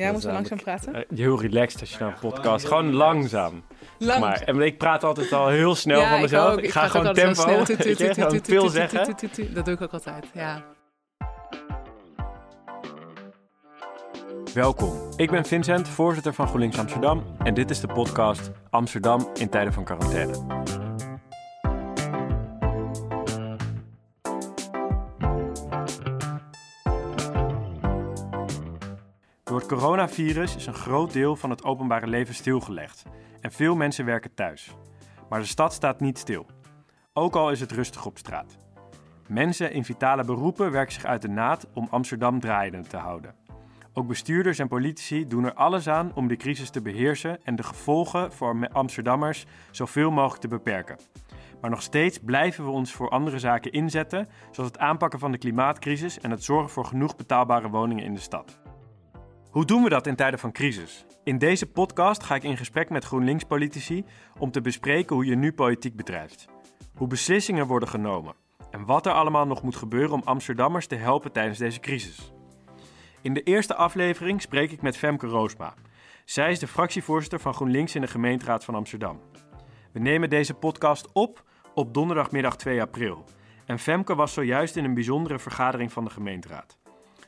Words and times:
Ja, 0.00 0.12
moet 0.12 0.22
we 0.22 0.32
langzaam 0.32 0.58
praten? 0.58 0.96
Uh, 0.96 1.18
heel 1.18 1.40
relaxed 1.40 1.80
als 1.80 1.90
je 1.90 1.96
naar 1.98 2.08
een 2.08 2.30
podcast. 2.30 2.66
Gewoon 2.66 2.92
langzaam. 2.92 3.64
Lang. 3.98 4.20
Maar. 4.20 4.40
En 4.40 4.60
ik 4.60 4.78
praat 4.78 5.04
altijd 5.04 5.32
al 5.32 5.48
heel 5.48 5.74
snel 5.74 6.06
van 6.06 6.20
mezelf. 6.20 6.56
Ik, 6.60 6.70
ga 6.70 6.88
gewoon 6.88 7.14
tempo. 7.14 7.64
Veel 8.42 8.68
zeggen. 8.68 9.14
Dat 9.54 9.64
doe 9.64 9.74
ik 9.74 9.80
ook 9.80 9.92
altijd, 9.92 10.26
ja. 10.34 10.64
Welkom. 14.54 14.92
Ik 15.16 15.30
ben 15.30 15.44
Vincent, 15.44 15.88
voorzitter 15.88 16.34
van 16.34 16.46
GroenLinks 16.46 16.78
Amsterdam. 16.78 17.24
En 17.42 17.54
dit 17.54 17.70
is 17.70 17.80
de 17.80 17.86
podcast 17.86 18.50
Amsterdam 18.70 19.28
in 19.34 19.48
tijden 19.48 19.72
van 19.72 19.84
quarantaine. 19.84 20.89
Coronavirus 29.76 30.56
is 30.56 30.66
een 30.66 30.74
groot 30.74 31.12
deel 31.12 31.36
van 31.36 31.50
het 31.50 31.64
openbare 31.64 32.06
leven 32.06 32.34
stilgelegd 32.34 33.02
en 33.40 33.52
veel 33.52 33.76
mensen 33.76 34.04
werken 34.04 34.34
thuis. 34.34 34.76
Maar 35.28 35.40
de 35.40 35.46
stad 35.46 35.72
staat 35.72 36.00
niet 36.00 36.18
stil. 36.18 36.46
Ook 37.12 37.34
al 37.34 37.50
is 37.50 37.60
het 37.60 37.72
rustig 37.72 38.06
op 38.06 38.18
straat. 38.18 38.58
Mensen 39.28 39.72
in 39.72 39.84
vitale 39.84 40.24
beroepen 40.24 40.70
werken 40.70 40.92
zich 40.92 41.04
uit 41.04 41.22
de 41.22 41.28
naad 41.28 41.66
om 41.74 41.88
Amsterdam 41.90 42.40
draaiende 42.40 42.88
te 42.88 42.96
houden. 42.96 43.34
Ook 43.92 44.06
bestuurders 44.06 44.58
en 44.58 44.68
politici 44.68 45.26
doen 45.26 45.44
er 45.44 45.54
alles 45.54 45.88
aan 45.88 46.14
om 46.14 46.28
de 46.28 46.36
crisis 46.36 46.70
te 46.70 46.82
beheersen 46.82 47.44
en 47.44 47.56
de 47.56 47.62
gevolgen 47.62 48.32
voor 48.32 48.68
Amsterdammers 48.72 49.46
zoveel 49.70 50.10
mogelijk 50.10 50.40
te 50.40 50.48
beperken. 50.48 50.98
Maar 51.60 51.70
nog 51.70 51.82
steeds 51.82 52.18
blijven 52.18 52.64
we 52.64 52.70
ons 52.70 52.92
voor 52.92 53.08
andere 53.08 53.38
zaken 53.38 53.72
inzetten, 53.72 54.28
zoals 54.50 54.70
het 54.70 54.78
aanpakken 54.78 55.18
van 55.18 55.32
de 55.32 55.38
klimaatcrisis 55.38 56.20
en 56.20 56.30
het 56.30 56.44
zorgen 56.44 56.70
voor 56.70 56.84
genoeg 56.84 57.16
betaalbare 57.16 57.68
woningen 57.68 58.04
in 58.04 58.14
de 58.14 58.20
stad. 58.20 58.59
Hoe 59.50 59.64
doen 59.64 59.82
we 59.82 59.88
dat 59.88 60.06
in 60.06 60.16
tijden 60.16 60.38
van 60.38 60.52
crisis? 60.52 61.04
In 61.24 61.38
deze 61.38 61.66
podcast 61.66 62.22
ga 62.22 62.34
ik 62.34 62.42
in 62.42 62.56
gesprek 62.56 62.90
met 62.90 63.04
GroenLinks-politici 63.04 64.04
om 64.38 64.50
te 64.50 64.60
bespreken 64.60 65.16
hoe 65.16 65.24
je 65.24 65.36
nu 65.36 65.52
politiek 65.52 65.96
bedrijft. 65.96 66.48
Hoe 66.94 67.06
beslissingen 67.06 67.66
worden 67.66 67.88
genomen 67.88 68.34
en 68.70 68.84
wat 68.84 69.06
er 69.06 69.12
allemaal 69.12 69.46
nog 69.46 69.62
moet 69.62 69.76
gebeuren 69.76 70.12
om 70.12 70.22
Amsterdammers 70.24 70.86
te 70.86 70.94
helpen 70.94 71.32
tijdens 71.32 71.58
deze 71.58 71.80
crisis. 71.80 72.32
In 73.22 73.34
de 73.34 73.42
eerste 73.42 73.74
aflevering 73.74 74.42
spreek 74.42 74.72
ik 74.72 74.82
met 74.82 74.96
Femke 74.96 75.26
Roosma. 75.26 75.74
Zij 76.24 76.50
is 76.50 76.58
de 76.58 76.68
fractievoorzitter 76.68 77.40
van 77.40 77.54
GroenLinks 77.54 77.94
in 77.94 78.00
de 78.00 78.06
gemeenteraad 78.06 78.64
van 78.64 78.74
Amsterdam. 78.74 79.20
We 79.92 79.98
nemen 79.98 80.30
deze 80.30 80.54
podcast 80.54 81.12
op 81.12 81.44
op 81.74 81.94
donderdagmiddag 81.94 82.56
2 82.56 82.80
april. 82.80 83.24
En 83.66 83.78
Femke 83.78 84.14
was 84.14 84.32
zojuist 84.32 84.76
in 84.76 84.84
een 84.84 84.94
bijzondere 84.94 85.38
vergadering 85.38 85.92
van 85.92 86.04
de 86.04 86.10
gemeenteraad. 86.10 86.78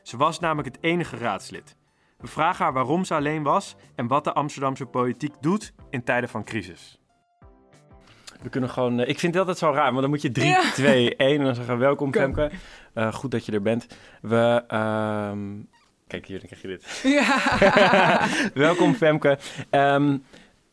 Ze 0.01 0.17
was 0.17 0.39
namelijk 0.39 0.75
het 0.75 0.83
enige 0.83 1.17
raadslid. 1.17 1.75
We 2.23 2.29
vragen 2.29 2.63
haar 2.63 2.73
waarom 2.73 3.05
ze 3.05 3.13
alleen 3.13 3.43
was 3.43 3.75
en 3.95 4.07
wat 4.07 4.23
de 4.23 4.33
Amsterdamse 4.33 4.85
politiek 4.85 5.33
doet 5.41 5.73
in 5.89 6.03
tijden 6.03 6.29
van 6.29 6.43
crisis. 6.43 6.99
We 8.41 8.49
kunnen 8.49 8.69
gewoon. 8.69 8.99
Uh, 8.99 9.07
ik 9.07 9.19
vind 9.19 9.33
het 9.33 9.37
altijd 9.37 9.57
zo 9.57 9.71
raar, 9.71 9.91
maar 9.93 10.01
dan 10.01 10.09
moet 10.09 10.21
je 10.21 10.31
3, 10.31 10.55
2, 10.73 11.15
1 11.15 11.37
en 11.37 11.45
dan 11.45 11.55
zeggen 11.55 11.77
welkom 11.77 12.13
Femke. 12.13 12.51
Uh, 12.95 13.13
goed 13.13 13.31
dat 13.31 13.45
je 13.45 13.51
er 13.51 13.61
bent. 13.61 13.87
We. 14.21 14.63
Uh, 14.71 15.31
kijk 16.07 16.25
hier, 16.25 16.39
dan 16.39 16.47
krijg 16.47 16.61
je 16.61 16.67
dit. 16.67 17.01
Ja. 17.13 18.27
welkom 18.67 18.93
Femke. 18.93 19.37
Um, 19.71 20.23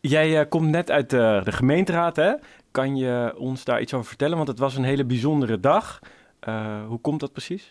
jij 0.00 0.40
uh, 0.40 0.48
komt 0.48 0.68
net 0.68 0.90
uit 0.90 1.10
de, 1.10 1.40
de 1.44 1.52
gemeenteraad, 1.52 2.16
hè? 2.16 2.32
Kan 2.70 2.96
je 2.96 3.34
ons 3.36 3.64
daar 3.64 3.80
iets 3.80 3.94
over 3.94 4.08
vertellen? 4.08 4.36
Want 4.36 4.48
het 4.48 4.58
was 4.58 4.76
een 4.76 4.84
hele 4.84 5.04
bijzondere 5.04 5.60
dag. 5.60 5.98
hoe 6.86 7.00
komt 7.00 7.20
dat 7.20 7.32
precies? 7.32 7.70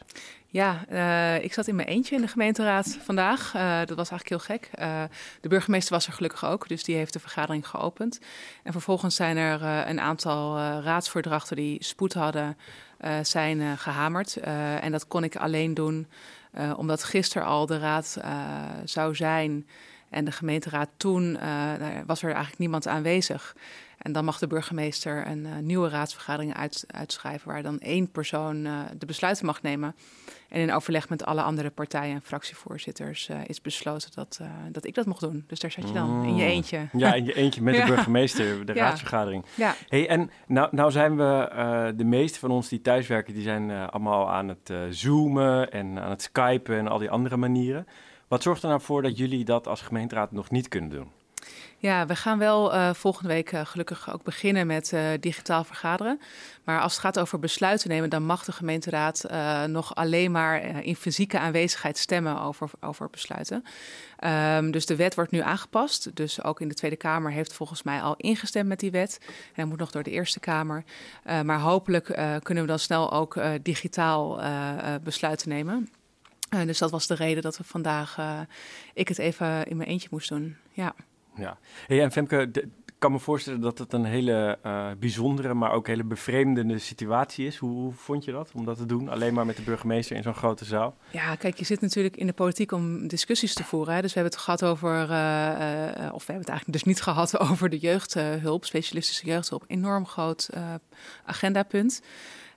Ja, 0.51 0.85
uh, 0.91 1.43
ik 1.43 1.53
zat 1.53 1.67
in 1.67 1.75
mijn 1.75 1.87
eentje 1.87 2.15
in 2.15 2.21
de 2.21 2.27
gemeenteraad 2.27 2.97
vandaag. 3.01 3.53
Uh, 3.55 3.79
dat 3.85 3.97
was 3.97 4.09
eigenlijk 4.09 4.29
heel 4.29 4.55
gek. 4.57 4.69
Uh, 4.79 5.03
de 5.41 5.49
burgemeester 5.49 5.93
was 5.93 6.07
er 6.07 6.13
gelukkig 6.13 6.45
ook, 6.45 6.67
dus 6.67 6.83
die 6.83 6.95
heeft 6.95 7.13
de 7.13 7.19
vergadering 7.19 7.67
geopend. 7.67 8.19
En 8.63 8.71
vervolgens 8.71 9.15
zijn 9.15 9.37
er 9.37 9.61
een 9.63 9.99
aantal 9.99 10.57
raadsvoordrachten 10.59 11.55
die 11.55 11.83
spoed 11.83 12.13
hadden, 12.13 12.57
zijn 13.21 13.77
gehamerd. 13.77 14.37
en 14.81 14.91
dat 14.91 15.07
kon 15.07 15.23
ik 15.23 15.35
alleen 15.35 15.73
doen 15.73 16.07
omdat 16.75 17.03
gisteren 17.03 17.47
al 17.47 17.65
de 17.65 17.79
raad 17.79 18.17
zou 18.83 19.15
zijn. 19.15 19.67
En 20.09 20.25
de 20.25 20.31
gemeenteraad 20.31 20.89
toen 20.97 21.39
was 22.05 22.21
er 22.21 22.29
eigenlijk 22.29 22.59
niemand 22.59 22.87
aanwezig. 22.87 23.55
En 23.99 24.11
dan 24.11 24.25
mag 24.25 24.39
de 24.39 24.47
burgemeester 24.47 25.27
een 25.27 25.65
nieuwe 25.65 25.89
raadsvergadering 25.89 26.55
uit, 26.55 26.83
uitschrijven, 26.87 27.47
waar 27.47 27.63
dan 27.63 27.79
één 27.79 28.11
persoon 28.11 28.63
de 28.97 29.05
besluiten 29.05 29.45
mag 29.45 29.61
nemen. 29.61 29.95
En 30.49 30.61
in 30.61 30.73
overleg 30.73 31.09
met 31.09 31.25
alle 31.25 31.41
andere 31.41 31.69
partijen 31.69 32.15
en 32.15 32.21
fractievoorzitters 32.21 33.29
uh, 33.29 33.37
is 33.45 33.61
besloten 33.61 34.09
dat, 34.13 34.41
dat 34.71 34.85
ik 34.85 34.95
dat 34.95 35.05
mocht 35.05 35.21
doen. 35.21 35.43
Dus 35.47 35.59
daar 35.59 35.71
zat 35.71 35.87
je 35.87 35.93
dan 35.93 36.23
in 36.23 36.35
je 36.35 36.43
mm. 36.43 36.49
eentje. 36.49 36.87
Ja, 36.91 37.13
in 37.13 37.25
je 37.25 37.33
eentje 37.35 37.61
met 37.61 37.75
de 37.75 37.85
burgemeester, 37.93 38.65
de 38.65 38.73
raadsvergadering. 38.73 39.45
Ja. 39.55 39.75
Hey, 39.87 40.07
en 40.07 40.31
nou, 40.47 40.67
nou 40.71 40.91
zijn 40.91 41.17
we, 41.17 41.93
de 41.95 42.03
meeste 42.03 42.39
van 42.39 42.51
ons 42.51 42.69
die 42.69 42.81
thuiswerken, 42.81 43.33
die 43.33 43.43
zijn 43.43 43.71
allemaal 43.71 44.29
aan 44.31 44.47
het 44.47 44.73
zoomen 44.89 45.71
en 45.71 45.99
aan 45.99 46.09
het 46.09 46.21
skypen 46.21 46.77
en 46.77 46.87
al 46.87 46.97
die 46.97 47.09
andere 47.09 47.37
manieren. 47.37 47.87
Wat 48.27 48.43
zorgt 48.43 48.63
er 48.63 48.69
nou 48.69 48.81
voor 48.81 49.01
dat 49.01 49.17
jullie 49.17 49.45
dat 49.45 49.67
als 49.67 49.81
gemeenteraad 49.81 50.31
nog 50.31 50.51
niet 50.51 50.67
kunnen 50.67 50.89
doen? 50.89 51.11
Ja, 51.81 52.05
we 52.05 52.15
gaan 52.15 52.37
wel 52.37 52.73
uh, 52.73 52.93
volgende 52.93 53.29
week 53.29 53.51
uh, 53.51 53.65
gelukkig 53.65 54.13
ook 54.13 54.23
beginnen 54.23 54.67
met 54.67 54.91
uh, 54.91 55.01
digitaal 55.19 55.63
vergaderen. 55.63 56.19
Maar 56.63 56.81
als 56.81 56.91
het 56.91 57.01
gaat 57.01 57.19
over 57.19 57.39
besluiten 57.39 57.89
nemen, 57.89 58.09
dan 58.09 58.23
mag 58.23 58.43
de 58.43 58.51
gemeenteraad 58.51 59.25
nog 59.67 59.95
alleen 59.95 60.31
maar 60.31 60.83
in 60.85 60.95
fysieke 60.95 61.39
aanwezigheid 61.39 61.97
stemmen 61.97 62.41
over, 62.41 62.69
over 62.79 63.09
besluiten. 63.09 63.63
Um, 64.55 64.71
dus 64.71 64.85
de 64.85 64.95
wet 64.95 65.15
wordt 65.15 65.31
nu 65.31 65.39
aangepast. 65.39 66.15
Dus 66.15 66.43
ook 66.43 66.61
in 66.61 66.67
de 66.67 66.73
Tweede 66.73 66.95
Kamer 66.97 67.31
heeft 67.31 67.53
volgens 67.53 67.83
mij 67.83 68.01
al 68.01 68.15
ingestemd 68.17 68.67
met 68.67 68.79
die 68.79 68.91
wet. 68.91 69.19
En 69.55 69.67
moet 69.67 69.79
nog 69.79 69.91
door 69.91 70.03
de 70.03 70.11
Eerste 70.11 70.39
Kamer. 70.39 70.83
maar 71.23 71.59
hopelijk 71.59 72.05
kunnen 72.43 72.63
we 72.63 72.69
dan 72.69 72.79
snel 72.79 73.11
ook 73.11 73.41
digitaal 73.61 74.41
besluiten 75.03 75.49
nemen. 75.49 75.89
dus 76.65 76.77
dat 76.77 76.91
was 76.91 77.07
de 77.07 77.15
reden 77.15 77.43
dat 77.43 77.57
we 77.57 77.63
vandaag 77.63 78.17
ik 78.93 79.07
het 79.07 79.17
even 79.17 79.65
in 79.65 79.77
mijn 79.77 79.89
eentje 79.89 80.07
moest 80.11 80.29
doen. 80.29 80.57
Ja. 80.71 80.95
Ja, 81.39 81.57
hey, 81.87 82.01
en 82.01 82.11
Femke, 82.11 82.49
ik 82.99 83.05
kan 83.05 83.11
me 83.11 83.19
voorstellen 83.19 83.61
dat 83.61 83.77
het 83.77 83.93
een 83.93 84.05
hele 84.05 84.57
uh, 84.65 84.87
bijzondere, 84.99 85.53
maar 85.53 85.71
ook 85.71 85.87
hele 85.87 86.03
bevreemdende 86.03 86.77
situatie 86.77 87.45
is. 87.45 87.57
Hoe, 87.57 87.71
hoe, 87.71 87.91
vond 87.91 88.25
je 88.25 88.31
dat 88.31 88.51
om 88.53 88.65
dat 88.65 88.77
te 88.77 88.85
doen, 88.85 89.09
alleen 89.09 89.33
maar 89.33 89.45
met 89.45 89.55
de 89.55 89.61
burgemeester 89.61 90.15
in 90.15 90.23
zo'n 90.23 90.33
grote 90.33 90.65
zaal? 90.65 90.97
Ja, 91.11 91.35
kijk, 91.35 91.57
je 91.57 91.65
zit 91.65 91.81
natuurlijk 91.81 92.17
in 92.17 92.27
de 92.27 92.33
politiek 92.33 92.71
om 92.71 93.07
discussies 93.07 93.53
te 93.53 93.63
voeren. 93.63 94.01
Dus 94.01 94.13
we 94.13 94.19
hebben 94.19 94.37
het 94.37 94.43
gehad 94.43 94.63
over, 94.63 95.09
uh, 95.09 95.09
uh, 95.09 96.13
of 96.13 96.25
we 96.25 96.31
hebben 96.31 96.45
het 96.45 96.49
eigenlijk 96.49 96.71
dus 96.71 96.83
niet 96.83 97.01
gehad 97.01 97.39
over 97.49 97.69
de 97.69 97.77
jeugdhulp, 97.77 98.65
specialistische 98.65 99.25
jeugdhulp. 99.25 99.63
Enorm 99.67 100.05
groot 100.05 100.49
agendapunt. 101.25 102.01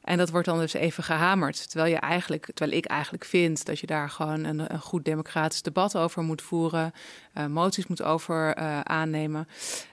En 0.03 0.19
dat 0.19 0.31
wordt 0.31 0.47
dan 0.47 0.59
dus 0.59 0.73
even 0.73 1.05
gehamerd. 1.05 1.71
Terwijl, 1.71 1.93
je 1.93 1.99
eigenlijk, 1.99 2.47
terwijl 2.55 2.77
ik 2.77 2.85
eigenlijk 2.85 3.25
vind 3.25 3.65
dat 3.65 3.79
je 3.79 3.87
daar 3.87 4.11
gewoon 4.11 4.45
een, 4.45 4.73
een 4.73 4.81
goed 4.81 5.05
democratisch 5.05 5.63
debat 5.63 5.97
over 5.97 6.23
moet 6.23 6.43
voeren. 6.43 6.93
Uh, 7.39 7.47
moties 7.47 7.87
moet 7.87 8.03
over 8.03 8.59
uh, 8.59 8.81
aannemen. 8.81 9.49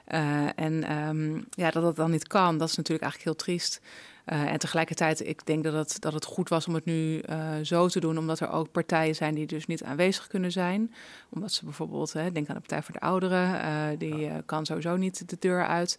Uh, 0.08 0.58
en 0.58 0.98
um, 0.98 1.46
ja, 1.50 1.70
dat 1.70 1.82
dat 1.82 1.96
dan 1.96 2.10
niet 2.10 2.26
kan, 2.26 2.58
dat 2.58 2.68
is 2.68 2.76
natuurlijk 2.76 3.04
eigenlijk 3.04 3.24
heel 3.24 3.46
triest. 3.46 3.80
Uh, 4.26 4.52
en 4.52 4.58
tegelijkertijd, 4.58 5.26
ik 5.26 5.46
denk 5.46 5.64
dat 5.64 5.72
het, 5.72 6.00
dat 6.00 6.12
het 6.12 6.24
goed 6.24 6.48
was 6.48 6.66
om 6.66 6.74
het 6.74 6.84
nu 6.84 7.22
uh, 7.30 7.52
zo 7.62 7.88
te 7.88 8.00
doen, 8.00 8.18
omdat 8.18 8.40
er 8.40 8.50
ook 8.50 8.70
partijen 8.70 9.14
zijn 9.14 9.34
die 9.34 9.46
dus 9.46 9.66
niet 9.66 9.82
aanwezig 9.82 10.26
kunnen 10.26 10.52
zijn. 10.52 10.94
Omdat 11.30 11.52
ze 11.52 11.64
bijvoorbeeld, 11.64 12.12
hè, 12.12 12.32
denk 12.32 12.48
aan 12.48 12.54
de 12.54 12.60
Partij 12.60 12.82
voor 12.82 12.94
de 12.94 13.00
Ouderen, 13.00 13.54
uh, 13.54 13.98
die 13.98 14.30
kan 14.46 14.66
sowieso 14.66 14.96
niet 14.96 15.28
de 15.28 15.36
deur 15.38 15.66
uit. 15.66 15.98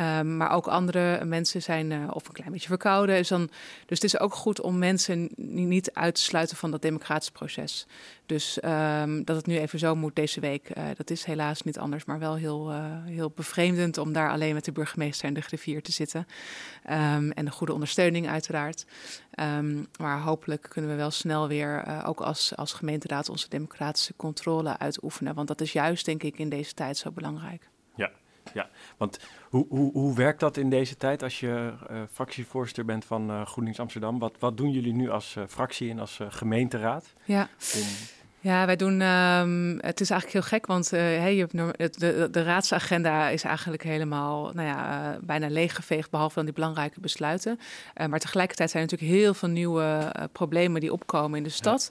Um, 0.00 0.36
maar 0.36 0.50
ook 0.50 0.66
andere 0.66 1.24
mensen 1.24 1.62
zijn 1.62 2.12
of 2.12 2.26
een 2.26 2.34
klein 2.34 2.52
beetje 2.52 2.68
verkouden. 2.68 3.16
Dus, 3.16 3.28
dan, 3.28 3.50
dus 3.86 4.00
het 4.00 4.04
is 4.04 4.18
ook 4.18 4.34
goed 4.34 4.60
om 4.60 4.78
mensen 4.78 5.30
niet 5.36 5.92
uit 5.92 6.14
te 6.14 6.20
sluiten 6.20 6.56
van 6.56 6.70
dat 6.70 6.82
democratisch 6.82 7.30
proces. 7.30 7.86
Dus 8.26 8.58
um, 8.64 9.24
dat 9.24 9.36
het 9.36 9.46
nu 9.46 9.58
even 9.58 9.78
zo 9.78 9.94
moet 9.94 10.16
deze 10.16 10.40
week, 10.40 10.70
dat 10.96 11.10
is 11.10 11.24
helaas 11.24 11.62
niet 11.62 11.78
anders, 11.78 12.04
maar 12.04 12.18
wel 12.18 12.34
heel, 12.34 12.72
heel 13.04 13.32
bevreemdend 13.34 13.98
om 13.98 14.12
daar 14.12 14.30
alleen 14.30 14.54
met 14.54 14.64
de 14.64 14.72
burgemeester 14.72 15.28
en 15.28 15.34
de 15.34 15.40
griffier 15.40 15.82
te 15.82 15.92
zitten. 15.92 16.26
Um, 16.90 17.30
en 17.30 17.44
de 17.44 17.50
goede 17.50 17.72
ondersteuning 17.72 18.28
uiteraard. 18.28 18.86
Um, 19.40 19.86
maar 19.98 20.20
hopelijk 20.20 20.66
kunnen 20.68 20.90
we 20.90 20.96
wel 20.96 21.10
snel 21.10 21.48
weer, 21.48 21.84
uh, 21.86 22.02
ook 22.06 22.20
als, 22.20 22.56
als 22.56 22.72
gemeenteraad, 22.72 23.28
onze 23.28 23.48
democratische 23.48 24.14
controle 24.16 24.78
uitoefenen. 24.78 25.34
Want 25.34 25.48
dat 25.48 25.60
is 25.60 25.72
juist, 25.72 26.04
denk 26.04 26.22
ik, 26.22 26.38
in 26.38 26.48
deze 26.48 26.74
tijd 26.74 26.96
zo 26.96 27.10
belangrijk. 27.10 27.68
Ja, 27.94 28.10
ja. 28.54 28.68
want 28.96 29.18
hoe, 29.48 29.66
hoe, 29.68 29.92
hoe 29.92 30.14
werkt 30.14 30.40
dat 30.40 30.56
in 30.56 30.70
deze 30.70 30.96
tijd 30.96 31.22
als 31.22 31.40
je 31.40 31.72
uh, 31.90 32.02
fractievoorzitter 32.12 32.84
bent 32.84 33.04
van 33.04 33.30
uh, 33.30 33.46
GroenLinks 33.46 33.80
Amsterdam? 33.80 34.18
Wat, 34.18 34.34
wat 34.38 34.56
doen 34.56 34.70
jullie 34.70 34.94
nu 34.94 35.10
als 35.10 35.36
fractie 35.48 35.90
en 35.90 35.98
als 35.98 36.20
gemeenteraad? 36.28 37.12
Ja. 37.24 37.48
Om 37.74 37.86
ja, 38.46 38.66
wij 38.66 38.76
doen. 38.76 39.00
Um, 39.00 39.78
het 39.80 40.00
is 40.00 40.10
eigenlijk 40.10 40.32
heel 40.32 40.58
gek, 40.58 40.66
want 40.66 40.92
uh, 40.92 41.00
hey, 41.00 41.34
je 41.34 41.46
hebt 41.76 42.00
de, 42.00 42.28
de, 42.30 42.42
raadsagenda 42.42 43.28
is 43.28 43.42
eigenlijk 43.42 43.82
helemaal 43.82 44.50
nou 44.54 44.68
ja, 44.68 45.10
uh, 45.12 45.18
bijna 45.20 45.48
leeggeveegd, 45.48 46.10
behalve 46.10 46.34
dan 46.34 46.44
die 46.44 46.54
belangrijke 46.54 47.00
besluiten. 47.00 47.58
Uh, 48.00 48.06
maar 48.06 48.18
tegelijkertijd 48.18 48.70
zijn 48.70 48.82
er 48.82 48.90
natuurlijk 48.90 49.20
heel 49.20 49.34
veel 49.34 49.48
nieuwe 49.48 50.12
problemen 50.32 50.80
die 50.80 50.92
opkomen 50.92 51.38
in 51.38 51.42
de 51.42 51.48
stad. 51.48 51.90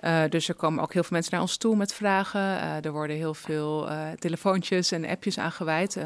Uh, 0.00 0.22
dus 0.28 0.48
er 0.48 0.54
komen 0.54 0.82
ook 0.82 0.92
heel 0.92 1.02
veel 1.02 1.12
mensen 1.12 1.32
naar 1.32 1.40
ons 1.40 1.56
toe 1.56 1.76
met 1.76 1.94
vragen. 1.94 2.40
Uh, 2.40 2.84
er 2.84 2.92
worden 2.92 3.16
heel 3.16 3.34
veel 3.34 3.90
uh, 3.90 4.10
telefoontjes 4.10 4.92
en 4.92 5.06
appjes 5.06 5.38
aangeweid. 5.38 5.98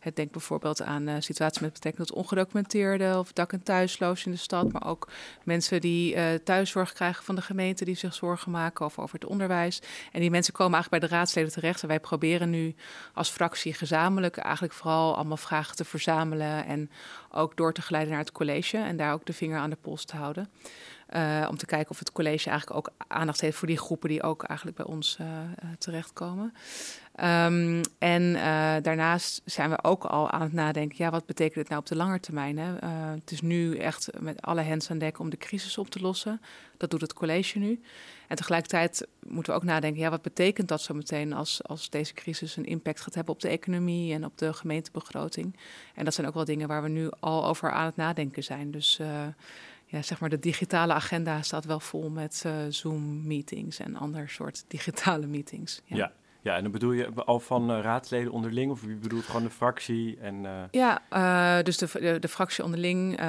het 0.00 0.16
denkt 0.16 0.32
bijvoorbeeld 0.32 0.82
aan 0.82 1.22
situaties 1.22 1.60
met 1.60 1.72
betrekking 1.72 2.06
tot 2.06 2.16
ongedocumenteerden 2.16 3.18
of 3.18 3.32
dak- 3.32 3.52
en 3.52 3.62
thuisloos 3.62 4.24
in 4.24 4.30
de 4.30 4.36
stad. 4.36 4.72
Maar 4.72 4.86
ook 4.86 5.08
mensen 5.44 5.80
die 5.80 6.42
thuiszorg 6.42 6.92
krijgen 6.92 7.24
van 7.24 7.34
de 7.34 7.42
gemeente 7.42 7.84
die 7.84 7.96
zich 7.96 8.14
zorgen 8.14 8.50
maken 8.50 8.84
over, 8.84 9.02
over 9.02 9.14
het 9.18 9.28
onderwijs. 9.28 9.82
En 10.12 10.20
die 10.20 10.30
mensen 10.30 10.52
komen 10.52 10.72
eigenlijk 10.72 11.02
bij 11.02 11.10
de 11.10 11.16
raadsleden 11.16 11.52
terecht. 11.52 11.82
En 11.82 11.88
wij 11.88 12.00
proberen 12.00 12.50
nu 12.50 12.74
als 13.14 13.28
fractie 13.28 13.74
gezamenlijk 13.74 14.36
eigenlijk 14.36 14.74
vooral 14.74 15.14
allemaal 15.14 15.36
vragen 15.36 15.76
te 15.76 15.84
verzamelen. 15.84 16.66
En 16.66 16.90
ook 17.30 17.56
door 17.56 17.72
te 17.72 17.82
geleiden 17.82 18.12
naar 18.12 18.22
het 18.22 18.32
college. 18.32 18.78
En 18.78 18.96
daar 18.96 19.12
ook 19.12 19.26
de 19.26 19.32
vinger 19.32 19.58
aan 19.58 19.70
de 19.70 19.76
pols 19.80 20.04
te 20.04 20.16
houden. 20.16 20.50
Uh, 21.14 21.46
om 21.50 21.56
te 21.56 21.66
kijken 21.66 21.90
of 21.90 21.98
het 21.98 22.12
college 22.12 22.50
eigenlijk 22.50 22.78
ook 22.78 22.94
aandacht 23.06 23.40
heeft 23.40 23.56
voor 23.56 23.68
die 23.68 23.78
groepen 23.78 24.08
die 24.08 24.22
ook 24.22 24.42
eigenlijk 24.42 24.78
bij 24.78 24.86
ons 24.86 25.18
uh, 25.20 25.26
terechtkomen. 25.78 26.54
Um, 27.20 27.80
en 27.98 28.32
daarnaast 28.82 29.42
zijn 29.44 29.70
we 29.70 29.84
ook 29.84 30.04
al 30.04 30.30
aan 30.30 30.40
het 30.40 30.52
nadenken, 30.52 31.04
ja, 31.04 31.10
wat 31.10 31.26
betekent 31.26 31.54
het 31.54 31.68
nou 31.68 31.80
op 31.80 31.86
de 31.86 31.96
lange 31.96 32.20
termijn? 32.20 32.58
Hè? 32.58 32.86
het 33.14 33.30
is 33.30 33.40
nu 33.40 33.76
echt 33.76 34.10
met 34.20 34.42
alle 34.42 34.60
hens 34.60 34.90
aan 34.90 34.98
dek 34.98 35.18
om 35.18 35.30
de 35.30 35.36
crisis 35.36 35.78
op 35.78 35.90
te 35.90 36.00
lossen. 36.00 36.40
Dat 36.76 36.90
doet 36.90 37.00
het 37.00 37.12
college 37.12 37.58
nu. 37.58 37.80
En 38.28 38.36
tegelijkertijd 38.36 39.06
moeten 39.26 39.52
we 39.52 39.58
ook 39.58 39.64
nadenken, 39.64 40.00
ja, 40.00 40.10
wat 40.10 40.22
betekent 40.22 40.68
dat 40.68 40.82
zo 40.82 40.94
meteen 40.94 41.32
als, 41.32 41.62
als 41.62 41.90
deze 41.90 42.14
crisis 42.14 42.56
een 42.56 42.64
impact 42.64 43.00
gaat 43.00 43.14
hebben 43.14 43.34
op 43.34 43.40
de 43.40 43.48
economie 43.48 44.14
en 44.14 44.24
op 44.24 44.38
de 44.38 44.52
gemeentebegroting? 44.52 45.56
En 45.94 46.04
dat 46.04 46.14
zijn 46.14 46.26
ook 46.26 46.34
wel 46.34 46.44
dingen 46.44 46.68
waar 46.68 46.82
we 46.82 46.88
nu 46.88 47.08
al 47.20 47.46
over 47.46 47.70
aan 47.70 47.86
het 47.86 47.96
nadenken 47.96 48.44
zijn. 48.44 48.70
Dus 48.70 49.00
ja, 49.86 50.02
zeg 50.02 50.20
maar 50.20 50.28
de 50.28 50.38
digitale 50.38 50.92
agenda 50.92 51.42
staat 51.42 51.64
wel 51.64 51.80
vol 51.80 52.10
met 52.10 52.42
uh, 52.46 52.52
Zoom-meetings 52.68 53.78
en 53.78 53.96
ander 53.96 54.28
soort 54.28 54.64
digitale 54.68 55.26
meetings. 55.26 55.82
Ja. 55.84 55.96
ja. 55.96 56.12
Ja, 56.42 56.56
en 56.56 56.62
dan 56.62 56.72
bedoel 56.72 56.92
je 56.92 57.08
al 57.14 57.40
van 57.40 57.70
uh, 57.70 57.80
raadsleden 57.80 58.32
onderling 58.32 58.70
of 58.70 58.80
wie 58.80 58.96
bedoelt 58.96 59.24
gewoon 59.24 59.42
de 59.42 59.50
fractie? 59.50 60.18
En, 60.20 60.44
uh... 60.44 60.62
Ja, 60.70 61.62
dus 61.62 61.78
de, 61.78 61.88
de, 61.92 62.18
de, 62.18 62.28
fractie 62.28 62.64
onderling 62.64 63.20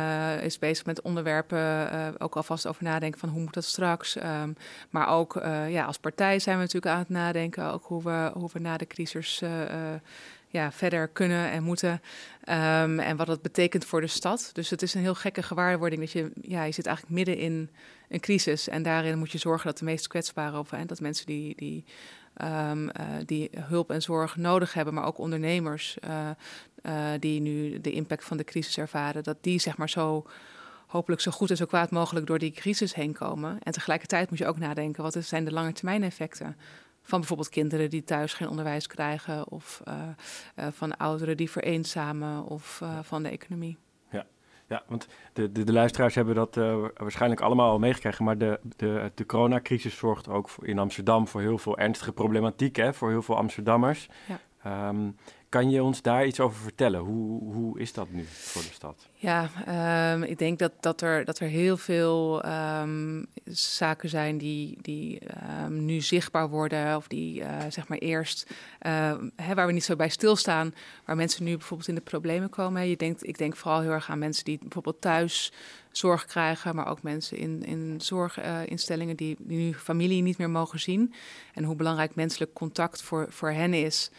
is 0.42 0.59
bezig 0.59 0.86
met 0.86 1.01
onderwerpen, 1.01 2.19
ook 2.19 2.36
alvast 2.36 2.68
over 2.68 2.83
nadenken 2.83 3.19
van 3.19 3.30
hoe 3.30 3.42
moet 3.42 3.54
dat 3.54 3.63
straks. 3.63 4.15
Um, 4.15 4.56
maar 4.89 5.07
ook 5.07 5.42
ja, 5.68 5.86
als 5.86 5.98
partij 5.98 6.39
zijn 6.39 6.56
we 6.56 6.62
natuurlijk 6.62 6.94
aan 6.94 7.00
het 7.00 7.09
nadenken, 7.09 7.71
ook 7.71 7.83
hoe 7.83 8.04
we, 8.04 8.31
hoe 8.33 8.50
we 8.54 8.59
na 8.59 8.77
de 8.77 8.88
crisis 8.88 9.42
ja, 10.47 10.71
verder 10.71 11.07
kunnen 11.07 11.51
en 11.51 11.63
moeten. 11.63 11.91
Um, 11.91 12.99
en 12.99 13.15
wat 13.15 13.27
dat 13.27 13.41
betekent 13.41 13.85
voor 13.85 14.01
de 14.01 14.07
stad. 14.07 14.49
Dus 14.53 14.69
het 14.69 14.81
is 14.81 14.94
een 14.94 15.01
heel 15.01 15.15
gekke 15.15 15.44
gewaarwording 15.44 16.01
dat 16.01 16.11
je, 16.11 16.31
ja, 16.41 16.63
je 16.63 16.71
zit 16.71 16.85
eigenlijk 16.85 17.15
midden 17.15 17.38
in 17.38 17.69
een 18.09 18.19
crisis. 18.19 18.67
En 18.67 18.83
daarin 18.83 19.17
moet 19.17 19.31
je 19.31 19.38
zorgen 19.38 19.67
dat 19.67 19.77
de 19.77 19.85
meest 19.85 20.07
kwetsbaren, 20.07 20.59
of 20.59 20.69
dat 20.69 20.99
mensen 20.99 21.25
die, 21.25 21.55
die, 21.55 21.85
um, 22.41 22.83
uh, 22.83 22.91
die 23.25 23.49
hulp 23.55 23.91
en 23.91 24.01
zorg 24.01 24.35
nodig 24.35 24.73
hebben, 24.73 24.94
maar 24.94 25.05
ook 25.05 25.17
ondernemers 25.17 25.97
uh, 26.07 26.29
uh, 26.83 27.09
die 27.19 27.41
nu 27.41 27.81
de 27.81 27.91
impact 27.91 28.23
van 28.23 28.38
de 28.38 28.44
crisis 28.44 28.77
ervaren, 28.77 29.23
dat 29.23 29.38
die 29.41 29.59
zeg 29.59 29.77
maar 29.77 29.89
zo 29.89 30.25
hopelijk 30.88 31.21
zo 31.21 31.31
goed 31.31 31.49
en 31.49 31.57
zo 31.57 31.65
kwaad 31.65 31.91
mogelijk 31.91 32.27
door 32.27 32.39
die 32.39 32.51
crisis 32.51 32.94
heen 32.94 33.13
komen. 33.13 33.59
En 33.63 33.71
tegelijkertijd 33.71 34.29
moet 34.29 34.39
je 34.39 34.47
ook 34.47 34.59
nadenken, 34.59 35.03
wat 35.03 35.17
zijn 35.19 35.45
de 35.45 35.51
lange 35.51 35.73
termijn 35.73 36.03
effecten? 36.03 36.55
Van 37.07 37.19
bijvoorbeeld 37.19 37.50
kinderen 37.50 37.89
die 37.89 38.04
thuis 38.04 38.33
geen 38.33 38.50
onderwijs 38.50 38.88
krijgen, 38.88 39.51
of 39.51 39.81
uh, 39.88 39.94
uh, 40.56 40.68
van 40.71 40.98
ouderen 40.98 41.38
die 41.38 41.51
vereenzamen, 41.51 42.44
of 42.45 42.80
uh, 42.83 43.00
van 43.01 43.24
de 43.24 43.30
economie. 43.30 43.77
Ja, 44.12 44.25
ja 44.68 44.83
want 44.88 45.07
de, 45.33 45.51
de, 45.51 45.63
de 45.63 45.74
luisteraars 45.74 46.15
hebben 46.15 46.36
dat 46.36 46.56
waarschijnlijk 46.95 47.42
allemaal 47.42 47.71
al 47.71 47.80
meegekregen, 47.80 48.25
maar 48.25 48.38
de, 48.38 48.59
de, 48.75 49.12
de 49.15 49.25
coronacrisis 49.25 49.98
zorgt 49.98 50.27
ook 50.27 50.50
voor, 50.50 50.68
in 50.68 50.80
Amsterdam 50.80 51.27
voor 51.27 51.42
heel 51.42 51.57
veel 51.57 51.77
ernstige 51.77 52.12
problematiek, 52.12 52.75
hè, 52.75 52.94
voor 52.94 53.09
heel 53.09 53.21
veel 53.21 53.38
Amsterdammers. 53.38 54.09
Ja. 54.27 54.89
Um, 54.89 55.15
kan 55.57 55.69
je 55.69 55.83
ons 55.83 56.01
daar 56.01 56.25
iets 56.25 56.39
over 56.39 56.62
vertellen? 56.62 57.00
Hoe, 57.00 57.54
hoe 57.54 57.80
is 57.80 57.94
dat 57.94 58.07
nu 58.12 58.24
voor 58.30 58.62
de 58.62 58.74
stad? 58.74 59.07
Ja, 59.13 59.50
um, 60.13 60.24
ik 60.24 60.38
denk 60.38 60.59
dat, 60.59 60.71
dat, 60.80 61.01
er, 61.01 61.25
dat 61.25 61.39
er 61.39 61.48
heel 61.48 61.77
veel 61.77 62.45
um, 62.45 63.25
zaken 63.45 64.09
zijn 64.09 64.38
die, 64.38 64.77
die 64.81 65.21
um, 65.65 65.86
nu 65.86 66.01
zichtbaar 66.01 66.50
worden. 66.50 66.95
Of 66.95 67.07
die 67.07 67.42
uh, 67.42 67.57
zeg 67.69 67.88
maar 67.88 67.98
eerst, 67.98 68.50
hè, 69.36 69.56
waar 69.56 69.68
we 69.68 69.71
niet 69.71 69.83
zo 69.83 69.95
bij 69.95 70.09
stilstaan. 70.09 70.74
Waar 71.06 71.15
mensen 71.15 71.44
nu 71.44 71.57
bijvoorbeeld 71.57 71.89
in 71.89 71.95
de 71.95 72.01
problemen 72.01 72.50
komen. 72.50 72.89
Je 72.89 72.98
denkt, 72.98 73.27
ik 73.27 73.38
denk 73.38 73.56
vooral 73.56 73.81
heel 73.81 73.92
erg 73.92 74.09
aan 74.09 74.19
mensen 74.19 74.45
die 74.45 74.57
bijvoorbeeld 74.62 75.01
thuis 75.01 75.51
zorg 75.92 76.25
krijgen. 76.25 76.75
Maar 76.75 76.88
ook 76.88 77.01
mensen 77.01 77.38
in, 77.38 77.63
in 77.65 78.01
zorginstellingen 78.01 79.15
die, 79.15 79.36
die 79.39 79.57
nu 79.57 79.74
familie 79.74 80.21
niet 80.21 80.38
meer 80.38 80.50
mogen 80.50 80.80
zien. 80.80 81.13
En 81.54 81.63
hoe 81.63 81.75
belangrijk 81.75 82.15
menselijk 82.15 82.54
contact 82.54 83.01
voor, 83.01 83.25
voor 83.30 83.51
hen 83.51 83.74
is. 83.74 84.12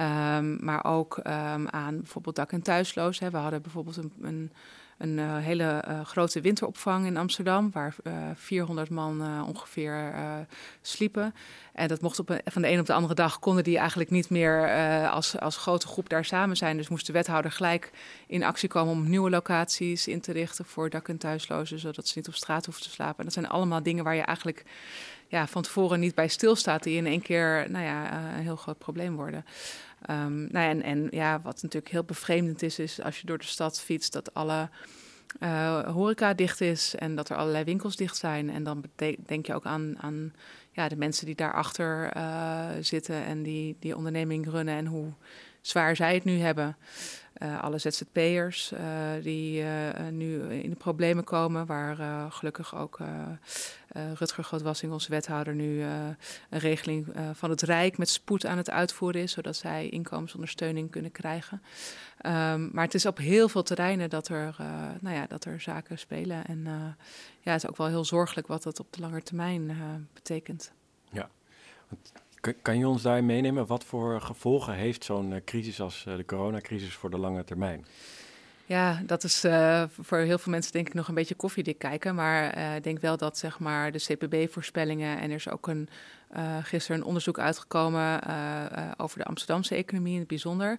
Um, 0.00 0.64
maar 0.64 0.79
ook 0.84 1.16
um, 1.16 1.68
aan 1.68 1.96
bijvoorbeeld 1.96 2.36
dak- 2.36 2.52
en 2.52 2.62
thuisloos. 2.62 3.18
Hè. 3.18 3.30
We 3.30 3.36
hadden 3.36 3.62
bijvoorbeeld 3.62 3.96
een, 3.96 4.50
een, 4.98 5.18
uh, 5.18 5.36
hele 5.36 5.84
uh, 5.88 6.00
grote 6.04 6.40
winteropvang 6.40 7.06
in 7.06 7.16
Amsterdam, 7.16 7.70
waar 7.72 7.96
uh, 8.02 8.30
eh, 8.30 8.36
400 8.36 8.90
man 8.90 9.44
ongeveer 9.46 10.14
sliepen. 10.82 11.34
En 11.72 11.88
dat 11.88 12.00
mocht 12.00 12.18
op 12.18 12.40
van 12.44 12.62
de 12.62 12.68
een 12.68 12.80
op 12.80 12.86
de 12.86 12.92
andere 12.92 13.14
dag, 13.14 13.38
konden 13.38 13.64
die 13.64 13.78
eigenlijk 13.78 14.10
niet 14.10 14.30
meer 14.30 14.70
als, 15.08 15.38
als 15.38 15.56
grote 15.56 15.86
groep 15.86 16.08
daar 16.08 16.24
samen 16.24 16.56
zijn. 16.56 16.76
Dus 16.76 16.88
moest 16.88 17.06
de 17.06 17.12
wethouder 17.12 17.52
gelijk 17.52 17.90
in 18.26 18.42
actie 18.42 18.68
komen 18.68 18.92
om 18.92 19.08
nieuwe 19.08 19.30
locaties 19.30 20.08
in 20.08 20.20
te 20.20 20.32
richten 20.32 20.64
voor 20.64 20.90
dak- 20.90 21.08
en 21.08 21.18
thuislozen, 21.18 21.78
zodat 21.78 22.08
ze 22.08 22.18
niet 22.18 22.28
op 22.28 22.34
straat 22.34 22.64
hoeven 22.64 22.82
te 22.82 22.90
slapen. 22.90 23.18
En 23.18 23.24
dat 23.24 23.32
zijn 23.32 23.48
allemaal 23.48 23.82
dingen 23.82 24.04
waar 24.04 24.14
je 24.14 24.22
eigenlijk 24.22 24.64
ja, 25.30 25.46
van 25.46 25.62
tevoren 25.62 26.00
niet 26.00 26.14
bij 26.14 26.28
stilstaat, 26.28 26.82
die 26.82 26.96
in 26.96 27.06
één 27.06 27.22
keer 27.22 27.66
nou 27.68 27.84
ja, 27.84 28.10
eh, 28.10 28.36
een 28.36 28.42
heel 28.42 28.56
groot 28.56 28.78
probleem 28.78 29.16
worden. 29.16 29.44
Um, 30.10 30.48
nou 30.50 30.68
en, 30.68 30.82
en 30.82 31.06
ja, 31.10 31.40
wat 31.42 31.62
natuurlijk 31.62 31.92
heel 31.92 32.04
bevreemdend 32.04 32.62
is, 32.62 32.78
is 32.78 33.02
als 33.02 33.20
je 33.20 33.26
door 33.26 33.38
de 33.38 33.44
stad 33.44 33.80
fietst, 33.80 34.12
dat 34.12 34.34
alle 34.34 34.68
uh, 35.38 35.88
horeca 35.88 36.34
dicht 36.34 36.60
is 36.60 36.94
en 36.94 37.14
dat 37.14 37.28
er 37.28 37.36
allerlei 37.36 37.64
winkels 37.64 37.96
dicht 37.96 38.16
zijn. 38.16 38.50
En 38.50 38.64
dan 38.64 38.84
denk 39.26 39.46
je 39.46 39.54
ook 39.54 39.64
aan, 39.66 39.98
aan 39.98 40.32
ja, 40.72 40.88
de 40.88 40.96
mensen 40.96 41.26
die 41.26 41.34
daarachter 41.34 42.16
uh, 42.16 42.68
zitten 42.80 43.24
en 43.24 43.42
die 43.42 43.76
die 43.80 43.96
onderneming 43.96 44.46
runnen 44.48 44.74
en 44.74 44.86
hoe 44.86 45.12
zwaar 45.60 45.96
zij 45.96 46.14
het 46.14 46.24
nu 46.24 46.38
hebben. 46.38 46.76
Uh, 47.42 47.62
alle 47.62 47.78
ZZP'ers 47.78 48.72
uh, 48.72 48.80
die 49.22 49.62
uh, 49.62 49.68
nu 50.10 50.52
in 50.52 50.70
de 50.70 50.76
problemen 50.76 51.24
komen, 51.24 51.66
waar 51.66 52.30
gelukkig 52.32 52.76
ook 52.76 52.98
Rutger 54.14 54.44
Grootwassing, 54.44 54.92
onze 54.92 55.10
wethouder, 55.10 55.54
nu 55.54 55.82
een 55.82 56.16
regeling 56.50 57.06
van 57.32 57.50
het 57.50 57.62
Rijk 57.62 57.98
met 57.98 58.08
spoed 58.08 58.46
aan 58.46 58.56
het 58.56 58.70
uitvoeren 58.70 59.22
is, 59.22 59.32
zodat 59.32 59.56
zij 59.56 59.88
inkomensondersteuning 59.88 60.90
kunnen 60.90 61.12
krijgen. 61.12 61.62
Um, 62.26 62.70
maar 62.72 62.84
het 62.84 62.94
is 62.94 63.06
op 63.06 63.18
heel 63.18 63.48
veel 63.48 63.62
terreinen 63.62 64.10
dat 64.10 64.28
er, 64.28 64.56
nou 65.00 65.16
ja, 65.16 65.26
dat 65.26 65.44
er 65.44 65.60
zaken 65.60 65.98
spelen. 65.98 66.46
En 66.46 66.64
ja, 67.40 67.52
het 67.52 67.62
is 67.62 67.68
ook 67.68 67.76
wel 67.76 67.86
heel 67.86 68.04
zorgelijk 68.04 68.46
wat 68.46 68.62
dat 68.62 68.80
op 68.80 68.92
de 68.92 69.00
lange 69.00 69.22
termijn 69.22 69.76
betekent. 70.12 70.72
Ja, 71.10 71.28
kan 72.62 72.78
je 72.78 72.88
ons 72.88 73.02
daar 73.02 73.24
meenemen? 73.24 73.66
Wat 73.66 73.84
voor 73.84 74.20
gevolgen 74.20 74.74
heeft 74.74 75.04
zo'n 75.04 75.30
uh, 75.30 75.36
crisis 75.44 75.80
als 75.80 76.04
uh, 76.08 76.16
de 76.16 76.24
coronacrisis 76.24 76.94
voor 76.94 77.10
de 77.10 77.18
lange 77.18 77.44
termijn? 77.44 77.86
Ja, 78.66 79.02
dat 79.06 79.24
is 79.24 79.44
uh, 79.44 79.84
voor 80.00 80.18
heel 80.18 80.38
veel 80.38 80.52
mensen 80.52 80.72
denk 80.72 80.86
ik 80.88 80.94
nog 80.94 81.08
een 81.08 81.14
beetje 81.14 81.34
koffiedik 81.34 81.78
kijken. 81.78 82.14
Maar 82.14 82.76
ik 82.76 82.82
denk 82.82 83.00
wel 83.00 83.16
dat 83.16 83.38
zeg 83.38 83.58
maar 83.58 83.92
de 83.92 83.98
CPB-voorspellingen... 83.98 85.18
en 85.18 85.28
er 85.28 85.36
is 85.36 85.48
ook 85.48 85.66
een, 85.66 85.88
gisteren 86.62 87.00
een 87.00 87.06
onderzoek 87.06 87.38
uitgekomen 87.38 88.20
over 88.96 89.18
de 89.18 89.24
Amsterdamse 89.24 89.74
economie 89.74 90.12
in 90.12 90.18
het 90.18 90.28
bijzonder. 90.28 90.78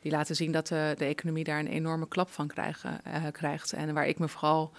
Die 0.00 0.12
laten 0.12 0.36
zien 0.36 0.52
dat 0.52 0.66
de 0.66 0.94
economie 0.98 1.44
daar 1.44 1.58
een 1.58 1.66
enorme 1.66 2.08
klap 2.08 2.30
van 2.30 2.46
krijgen, 2.46 3.00
krijgt. 3.32 3.72
En 3.72 3.94
waar 3.94 4.06
ik 4.06 4.18
me 4.18 4.28
vooral 4.28 4.72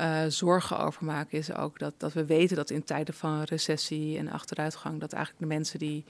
uh, 0.00 0.20
zorgen 0.28 0.78
over 0.78 1.04
maken, 1.04 1.38
is 1.38 1.54
ook 1.54 1.78
dat, 1.78 1.94
dat 1.96 2.12
we 2.12 2.24
weten 2.24 2.56
dat 2.56 2.70
in 2.70 2.84
tijden 2.84 3.14
van 3.14 3.42
recessie 3.42 4.18
en 4.18 4.30
achteruitgang, 4.30 5.00
dat 5.00 5.12
eigenlijk 5.12 5.44
de 5.44 5.54
mensen 5.54 5.78
die 5.78 6.04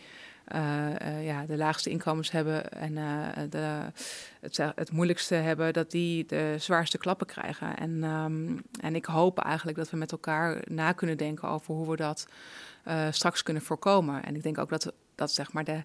uh, 0.55 0.89
uh, 1.03 1.27
ja, 1.27 1.47
de 1.47 1.57
laagste 1.57 1.91
inkomens 1.91 2.31
hebben 2.31 2.73
en 2.73 2.95
de, 3.51 3.81
het, 4.41 4.57
het, 4.57 4.93
moeilijkste 4.93 5.35
hebben, 5.35 5.73
dat 5.73 5.91
die 5.91 6.27
de 6.27 6.55
zwaarste 6.59 6.99
klappen 6.99 7.27
krijgen. 7.27 7.77
En, 7.77 8.05
um, 8.05 8.63
en 8.81 8.95
ik 8.95 9.05
hoop 9.05 9.39
eigenlijk 9.39 9.79
dat 9.79 9.91
we 9.91 9.97
met 9.97 10.13
elkaar 10.13 10.63
na 10.65 10.93
kunnen 10.93 11.17
denken 11.17 11.49
over 11.49 11.75
hoe 11.75 11.91
we 11.91 11.97
dat 11.97 12.27
straks 13.11 13.43
kunnen 13.43 13.63
voorkomen. 13.63 14.25
En 14.25 14.35
ik 14.35 14.43
denk 14.43 14.59
ook 14.59 14.69
dat, 14.69 14.93
dat 15.15 15.33
zeg 15.33 15.53
maar 15.53 15.65
de 15.65 15.83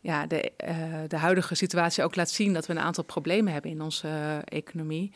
ja, 0.00 0.26
de, 0.26 0.52
de 1.08 1.16
huidige 1.16 1.54
situatie 1.54 2.04
ook 2.04 2.16
laat 2.16 2.30
zien 2.30 2.52
dat 2.52 2.66
we 2.66 2.72
een 2.72 2.80
aantal 2.80 3.04
problemen 3.04 3.52
hebben 3.52 3.70
in 3.70 3.82
onze 3.82 4.42
economie. 4.44 5.12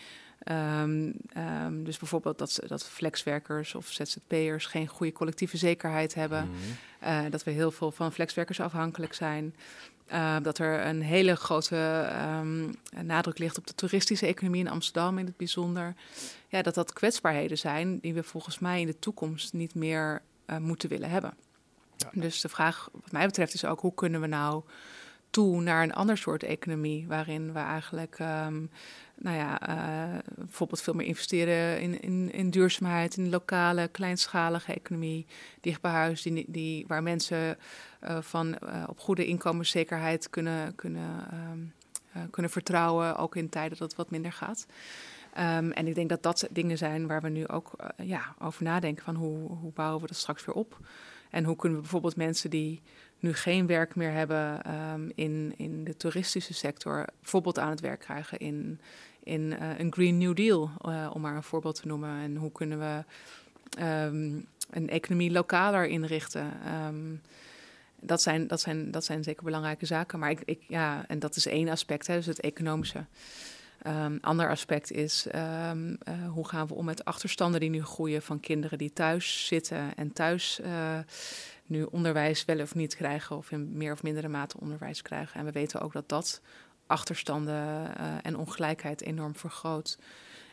Um, 0.50 1.12
um, 1.36 1.84
dus 1.84 1.98
bijvoorbeeld 1.98 2.38
dat, 2.38 2.60
dat 2.66 2.84
flexwerkers 2.84 3.74
of 3.74 3.86
ZZP'ers 3.86 4.66
geen 4.66 4.86
goede 4.86 5.12
collectieve 5.12 5.56
zekerheid 5.56 6.14
hebben. 6.14 6.44
Mm 6.44 6.54
-hmm. 7.00 7.24
uh, 7.24 7.30
dat 7.30 7.44
we 7.44 7.50
heel 7.50 7.70
veel 7.70 7.90
van 7.90 8.12
flexwerkers 8.12 8.60
afhankelijk 8.60 9.14
zijn. 9.14 9.54
Uh, 10.12 10.36
dat 10.42 10.58
er 10.58 10.86
een 10.86 11.02
hele 11.02 11.36
grote 11.36 12.10
um, 12.40 12.74
nadruk 13.02 13.38
ligt 13.38 13.58
op 13.58 13.66
de 13.66 13.74
toeristische 13.74 14.26
economie 14.26 14.60
in 14.60 14.70
Amsterdam 14.70 15.18
in 15.18 15.26
het 15.26 15.36
bijzonder. 15.36 15.94
Ja, 16.48 16.62
dat 16.62 16.74
dat 16.74 16.92
kwetsbaarheden 16.92 17.58
zijn 17.58 17.98
die 17.98 18.14
we 18.14 18.22
volgens 18.22 18.58
mij 18.58 18.80
in 18.80 18.86
de 18.86 18.98
toekomst 18.98 19.52
niet 19.52 19.74
meer 19.74 20.22
moeten 20.60 20.88
willen 20.88 21.10
hebben. 21.10 21.34
Dus 22.12 22.40
de 22.40 22.48
vraag, 22.48 22.88
wat 22.92 23.12
mij 23.12 23.26
betreft, 23.26 23.54
is 23.54 23.64
ook 23.64 23.80
hoe 23.80 23.94
kunnen 23.94 24.20
we 24.20 24.26
nou 24.26 24.62
naar 25.44 25.82
een 25.82 25.94
ander 25.94 26.18
soort 26.18 26.42
economie, 26.42 27.06
waarin 27.06 27.52
we 27.52 27.58
eigenlijk, 27.58 28.16
ehm, 28.18 28.64
nou 29.14 29.36
ja, 29.36 29.68
uh, 29.68 30.18
bijvoorbeeld 30.36 30.80
veel 30.80 30.94
meer 30.94 31.06
investeren 31.06 31.80
in, 31.80 32.00
in, 32.00 32.32
in 32.32 32.50
duurzaamheid, 32.50 33.16
in 33.16 33.30
lokale, 33.30 33.88
kleinschalige 33.88 34.72
economie, 34.72 35.26
dicht 35.60 35.80
bij 35.80 35.90
huis, 35.90 36.22
die, 36.46 36.84
waar 36.86 37.02
mensen 37.02 37.58
uh, 38.04 38.18
van 38.20 38.48
uh, 38.48 38.84
op 38.88 38.98
goede 38.98 39.26
inkomenszekerheid 39.26 40.30
kunnen, 40.30 40.74
kunnen, 40.74 41.28
um, 41.52 41.72
kunnen 42.30 42.50
vertrouwen, 42.50 43.16
ook 43.16 43.36
in 43.36 43.48
tijden 43.48 43.78
dat 43.78 43.88
het 43.88 43.96
wat 43.96 44.10
minder 44.10 44.32
gaat. 44.32 44.66
Um, 45.38 45.72
en 45.72 45.86
ik 45.86 45.94
denk 45.94 46.08
dat 46.08 46.22
dat 46.22 46.48
dingen 46.50 46.78
zijn 46.78 47.06
waar 47.06 47.22
we 47.22 47.28
nu 47.28 47.48
ook 47.48 47.70
ja, 47.96 48.34
over 48.38 48.62
nadenken 48.62 49.04
van 49.04 49.14
hoe, 49.14 49.50
hoe 49.50 49.72
bouwen 49.72 50.00
we 50.00 50.06
dat 50.06 50.16
straks 50.16 50.44
weer 50.44 50.54
op. 50.54 50.78
En 51.30 51.44
hoe 51.44 51.56
kunnen 51.56 51.76
we 51.76 51.82
bijvoorbeeld 51.82 52.16
mensen 52.16 52.50
die 52.50 52.82
nu 53.20 53.34
geen 53.34 53.66
werk 53.66 53.94
meer 53.94 54.12
hebben 54.12 54.74
um, 54.92 55.12
in, 55.14 55.54
in 55.56 55.84
de 55.84 55.96
toeristische 55.96 56.54
sector, 56.54 57.04
bijvoorbeeld 57.20 57.58
aan 57.58 57.70
het 57.70 57.80
werk 57.80 58.00
krijgen 58.00 58.38
in, 58.38 58.80
in 59.22 59.40
uh, 59.40 59.78
een 59.78 59.92
Green 59.92 60.18
New 60.18 60.36
Deal, 60.36 60.70
uh, 60.88 61.10
om 61.12 61.20
maar 61.20 61.36
een 61.36 61.42
voorbeeld 61.42 61.80
te 61.80 61.86
noemen. 61.86 62.20
En 62.20 62.36
hoe 62.36 62.52
kunnen 62.52 62.78
we 62.78 63.04
um, 63.82 64.46
een 64.70 64.88
economie 64.88 65.30
lokaler 65.30 65.86
inrichten? 65.86 66.52
Um, 66.86 67.20
dat 68.00 68.22
zijn, 68.22 68.46
dat, 68.46 68.60
zijn, 68.60 68.90
dat 68.90 69.04
zijn 69.04 69.22
zeker 69.22 69.44
belangrijke 69.44 69.86
zaken. 69.86 70.18
Maar 70.18 70.30
ik, 70.30 70.42
ik, 70.44 70.62
ja, 70.68 71.04
en 71.08 71.18
dat 71.18 71.36
is 71.36 71.46
één 71.46 71.68
aspect, 71.68 72.06
hè, 72.06 72.14
dus 72.14 72.26
het 72.26 72.40
economische. 72.40 73.04
Um, 73.86 74.18
ander 74.20 74.48
aspect 74.48 74.90
is 74.90 75.26
uh, 75.34 75.70
hoe 76.28 76.48
gaan 76.48 76.66
we 76.66 76.74
om 76.74 76.84
met 76.84 77.04
achterstanden 77.04 77.60
die 77.60 77.70
nu 77.70 77.82
groeien 77.82 78.22
van 78.22 78.40
kinderen 78.40 78.78
die 78.78 78.92
thuis 78.92 79.46
zitten 79.46 79.96
en 79.96 80.12
thuis 80.12 80.60
nu 81.66 81.82
onderwijs 81.82 82.44
wel 82.44 82.60
of 82.60 82.74
niet 82.74 82.96
krijgen 82.96 83.36
of 83.36 83.50
in 83.50 83.76
meer 83.76 83.92
of 83.92 84.02
mindere 84.02 84.28
mate 84.28 84.60
onderwijs 84.60 85.02
krijgen. 85.02 85.40
En 85.40 85.44
we 85.44 85.52
weten 85.52 85.80
ook 85.80 85.92
dat 85.92 86.08
dat 86.08 86.40
achterstanden 86.86 87.54
uh, 87.54 88.14
en 88.22 88.36
ongelijkheid 88.36 89.02
enorm 89.02 89.36
vergroot. 89.36 89.98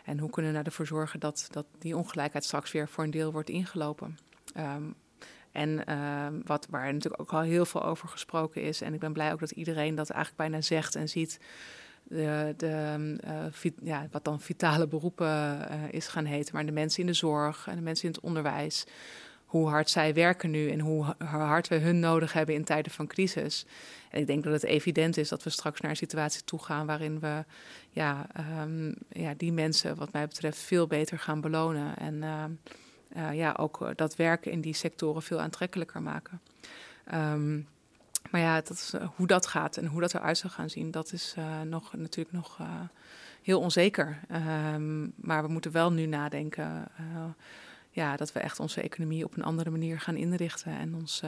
En 0.05 0.20
hoe 0.20 0.29
kunnen 0.29 0.51
we 0.51 0.58
nou 0.58 0.70
ervoor 0.70 0.88
zorgen 0.88 1.20
dat, 1.20 1.48
dat 1.51 1.65
die 1.79 1.98
ongelijkheid 1.98 2.46
straks 2.46 2.72
weer 2.72 2.88
voor 2.88 3.03
een 3.03 3.12
deel 3.12 3.32
wordt 3.32 3.50
ingelopen? 3.50 4.17
Um, 4.58 4.96
en 5.51 5.84
uh, 5.89 6.27
wat, 6.46 6.67
waar 6.70 6.93
natuurlijk 6.93 7.22
ook 7.22 7.34
al 7.34 7.41
heel 7.41 7.65
veel 7.65 7.84
over 7.84 8.08
gesproken 8.08 8.62
is. 8.62 8.82
En 8.82 8.93
ik 8.93 9.00
ben 9.00 9.13
blij 9.13 9.34
ook 9.34 9.39
dat 9.39 9.51
iedereen 9.51 9.96
dat 9.96 10.10
eigenlijk 10.10 10.50
bijna 10.50 10.62
zegt 10.62 10.96
en 10.96 11.10
ziet 11.10 11.39
de, 12.03 12.53
de, 12.58 13.17
uh, 13.63 13.72
ja, 13.84 14.08
wat 14.12 14.24
dan 14.24 14.41
vitale 14.41 14.88
beroepen 14.88 15.27
uh, 15.27 15.91
is 15.91 16.08
gaan 16.08 16.25
heten, 16.25 16.55
maar 16.55 16.65
de 16.65 16.72
mensen 16.72 17.00
in 17.00 17.08
de 17.08 17.13
zorg 17.13 17.67
en 17.67 17.75
de 17.75 17.82
mensen 17.82 18.08
in 18.08 18.13
het 18.13 18.24
onderwijs. 18.24 18.86
Hoe 19.54 19.70
hard 19.70 19.90
zij 19.90 20.14
werken 20.14 20.52
nu 20.52 20.70
en 20.70 20.80
hoe 20.80 21.04
hard 21.26 21.68
we 21.68 21.76
hun 21.76 22.00
nodig 22.00 22.34
hebben 22.34 22.56
in 22.56 22.64
tijden 22.64 22.92
van 22.92 23.08
crisis. 23.08 23.66
En 24.10 24.20
ik 24.20 24.28
denk 24.28 24.44
dat 24.44 24.54
het 24.54 24.64
evident 24.64 25.18
is 25.18 25.30
dat 25.30 25.44
we 25.44 25.50
straks 25.50 25.82
naar 25.82 25.92
een 25.92 25.98
situatie 25.98 26.44
toe 26.44 26.60
gaan 26.60 26.86
waarin 26.86 27.20
we 27.20 27.46
ja, 27.90 28.28
um, 28.62 28.96
ja, 29.10 29.34
die 29.38 29.52
mensen, 29.52 29.96
wat 29.96 30.12
mij 30.12 30.28
betreft, 30.28 30.58
veel 30.58 30.88
beter 30.88 31.20
gaan 31.20 31.42
belonen. 31.42 31.98
En 31.98 32.24
uh, 33.16 33.34
ja, 33.34 33.56
ook 33.58 33.92
dat 33.96 34.16
werken 34.16 34.52
in 34.52 34.62
die 34.62 34.74
sectoren 34.74 35.22
veel 35.22 35.42
aantrekkelijker 35.42 36.02
maken. 36.02 36.42
Um, 37.14 37.68
maar 38.32 38.42
ja, 38.42 38.56
dat 38.56 38.70
is, 38.70 38.94
hoe 39.16 39.28
dat 39.28 39.48
gaat 39.48 39.78
en 39.78 39.86
hoe 39.86 40.02
dat 40.02 40.14
eruit 40.14 40.38
zal 40.38 40.50
gaan 40.50 40.70
zien, 40.70 40.92
dat 40.92 41.12
is 41.12 41.36
nog, 41.64 41.94
natuurlijk 41.94 42.36
nog 42.36 42.60
heel 43.42 43.60
onzeker. 43.60 44.20
Um, 44.74 45.14
maar 45.16 45.44
we 45.44 45.50
moeten 45.50 45.72
wel 45.72 45.92
nu 45.92 46.06
nadenken 46.06 46.88
ja, 47.94 48.16
dat 48.16 48.32
we 48.32 48.40
echt 48.40 48.60
onze 48.60 48.82
economie 48.82 49.26
op 49.26 49.36
een 49.36 49.44
andere 49.44 49.70
manier 49.70 50.00
gaan 50.00 50.16
inrichten 50.16 50.78
en 50.80 50.96
ons, 50.96 51.24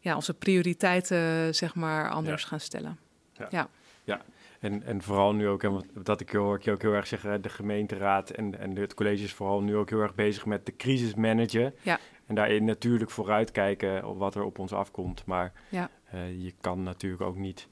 ja, 0.00 0.14
onze 0.14 0.34
prioriteiten 0.34 1.54
zeg 1.54 1.74
maar 1.74 2.10
anders 2.10 2.42
ja. 2.42 2.48
gaan 2.48 2.60
stellen. 2.60 2.98
Ja. 3.32 3.46
ja. 3.50 3.68
ja. 4.04 4.20
En, 4.60 4.82
en 4.82 5.02
vooral 5.02 5.34
nu 5.34 5.48
ook, 5.48 5.62
en 5.62 5.84
dat 6.02 6.20
ik 6.20 6.32
hoor 6.32 6.56
ik 6.56 6.62
je 6.62 6.70
ook 6.70 6.82
heel 6.82 6.92
erg 6.92 7.06
zeggen, 7.06 7.42
de 7.42 7.48
gemeenteraad 7.48 8.30
en, 8.30 8.58
en 8.58 8.76
het 8.76 8.94
college 8.94 9.24
is 9.24 9.32
vooral 9.32 9.60
nu 9.60 9.76
ook 9.76 9.90
heel 9.90 10.00
erg 10.00 10.14
bezig 10.14 10.46
met 10.46 10.66
de 10.66 10.76
crisis 10.76 11.14
managen. 11.14 11.74
Ja. 11.82 11.98
En 12.26 12.34
daarin 12.34 12.64
natuurlijk 12.64 13.10
vooruitkijken 13.10 14.04
op 14.04 14.18
wat 14.18 14.34
er 14.34 14.42
op 14.42 14.58
ons 14.58 14.72
afkomt. 14.72 15.24
Maar 15.26 15.52
ja. 15.68 15.90
uh, 16.14 16.44
je 16.44 16.54
kan 16.60 16.82
natuurlijk 16.82 17.22
ook 17.22 17.36
niet 17.36 17.68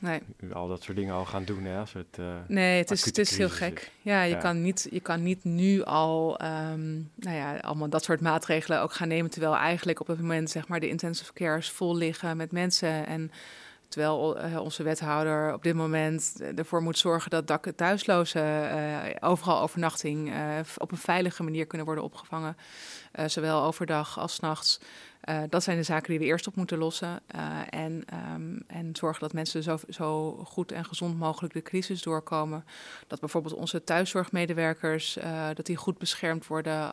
nee. 0.00 0.20
al 0.52 0.68
dat 0.68 0.82
soort 0.82 0.96
dingen 0.96 1.14
al 1.14 1.24
gaan 1.24 1.44
doen. 1.44 1.64
Hè, 1.64 1.78
als 1.78 1.92
het, 1.92 2.16
uh, 2.20 2.34
nee, 2.48 2.78
het 2.78 2.90
is, 2.90 3.04
het 3.04 3.18
is 3.18 3.36
heel 3.36 3.50
gek. 3.50 3.78
Is. 3.78 3.90
Ja, 4.02 4.22
je, 4.22 4.34
ja. 4.34 4.40
Kan 4.40 4.62
niet, 4.62 4.86
je 4.90 5.00
kan 5.00 5.22
niet 5.22 5.44
nu 5.44 5.82
al 5.82 6.40
um, 6.42 7.10
nou 7.14 7.36
ja, 7.36 7.56
allemaal 7.56 7.88
dat 7.88 8.04
soort 8.04 8.20
maatregelen 8.20 8.80
ook 8.80 8.92
gaan 8.92 9.08
nemen. 9.08 9.30
Terwijl 9.30 9.56
eigenlijk 9.56 10.00
op 10.00 10.06
het 10.06 10.20
moment 10.20 10.50
zeg 10.50 10.68
maar, 10.68 10.80
de 10.80 10.88
intensive 10.88 11.32
cares 11.32 11.70
vol 11.70 11.96
liggen 11.96 12.36
met 12.36 12.52
mensen. 12.52 13.06
En 13.06 13.30
Terwijl 13.88 14.44
uh, 14.44 14.60
onze 14.60 14.82
wethouder 14.82 15.54
op 15.54 15.62
dit 15.62 15.74
moment 15.74 16.42
ervoor 16.56 16.82
moet 16.82 16.98
zorgen 16.98 17.30
dat 17.30 17.46
dak 17.46 17.66
thuislozen 17.76 18.42
uh, 18.42 18.98
overal 19.20 19.60
overnachting 19.60 20.32
op 20.78 20.90
een 20.90 20.98
veilige 20.98 21.42
manier 21.42 21.66
kunnen 21.66 21.86
worden 21.86 22.04
opgevangen. 22.04 22.56
zowel 23.26 23.62
overdag 23.62 24.18
als 24.18 24.40
nachts. 24.40 24.80
Uh, 25.28 25.42
dat 25.48 25.62
zijn 25.62 25.76
de 25.76 25.82
zaken 25.82 26.10
die 26.10 26.18
we 26.18 26.24
eerst 26.24 26.46
op 26.46 26.56
moeten 26.56 26.78
lossen. 26.78 27.20
Uh, 27.34 27.60
en, 27.70 28.04
um, 28.34 28.62
en 28.66 28.96
zorgen 28.96 29.20
dat 29.20 29.32
mensen 29.32 29.62
zo, 29.62 29.78
zo, 29.88 30.30
goed 30.44 30.72
en 30.72 30.84
gezond 30.84 31.18
mogelijk 31.18 31.54
de 31.54 31.62
crisis 31.62 32.02
doorkomen. 32.02 32.64
Dat 33.06 33.20
bijvoorbeeld 33.20 33.54
onze 33.54 33.84
thuiszorgmedewerkers 33.84 35.16
uh, 35.16 35.48
dat 35.54 35.66
die 35.66 35.76
goed 35.76 35.98
beschermd 35.98 36.46
worden 36.46 36.90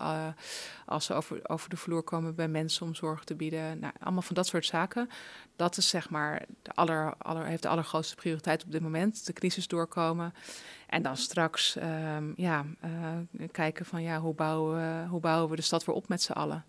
als 0.86 1.06
ze 1.06 1.14
over, 1.14 1.50
over 1.50 1.70
de 1.70 1.78
vloer 1.78 2.04
komen 2.04 2.36
bij 2.36 2.48
mensen 2.48 2.86
om 2.86 2.96
zorg 2.96 3.24
te 3.24 3.36
bieden. 3.36 3.80
Nou, 3.80 3.94
allemaal 4.00 4.22
van 4.22 4.36
dat 4.36 4.48
soort 4.48 4.66
zaken. 4.66 5.10
Dat 5.56 5.78
is 5.78 5.90
zeg 5.90 6.10
maar 6.10 6.46
de 6.62 6.72
aller, 6.74 7.14
aller, 7.18 7.46
heeft 7.46 7.62
de 7.62 7.70
allergrootste 7.70 8.16
prioriteit 8.16 8.64
op 8.64 8.72
dit 8.72 8.82
moment. 8.82 9.26
De 9.26 9.34
crisis 9.34 9.68
doorkomen. 9.68 10.34
En 10.88 11.02
dan 11.02 11.18
straks 11.18 11.76
um, 12.16 12.34
ja, 12.36 12.66
kijken 13.52 13.86
van 13.86 14.02
ja, 14.02 14.20
hoe 14.20 14.34
bouwen, 14.34 14.76
we, 14.76 15.08
hoe 15.08 15.20
bouwen 15.20 15.50
we 15.50 15.56
de 15.56 15.62
stad 15.62 15.86
weer 15.86 15.96
op 15.96 16.08
met 16.08 16.22
z'n 16.22 16.32
allen. 16.32 16.66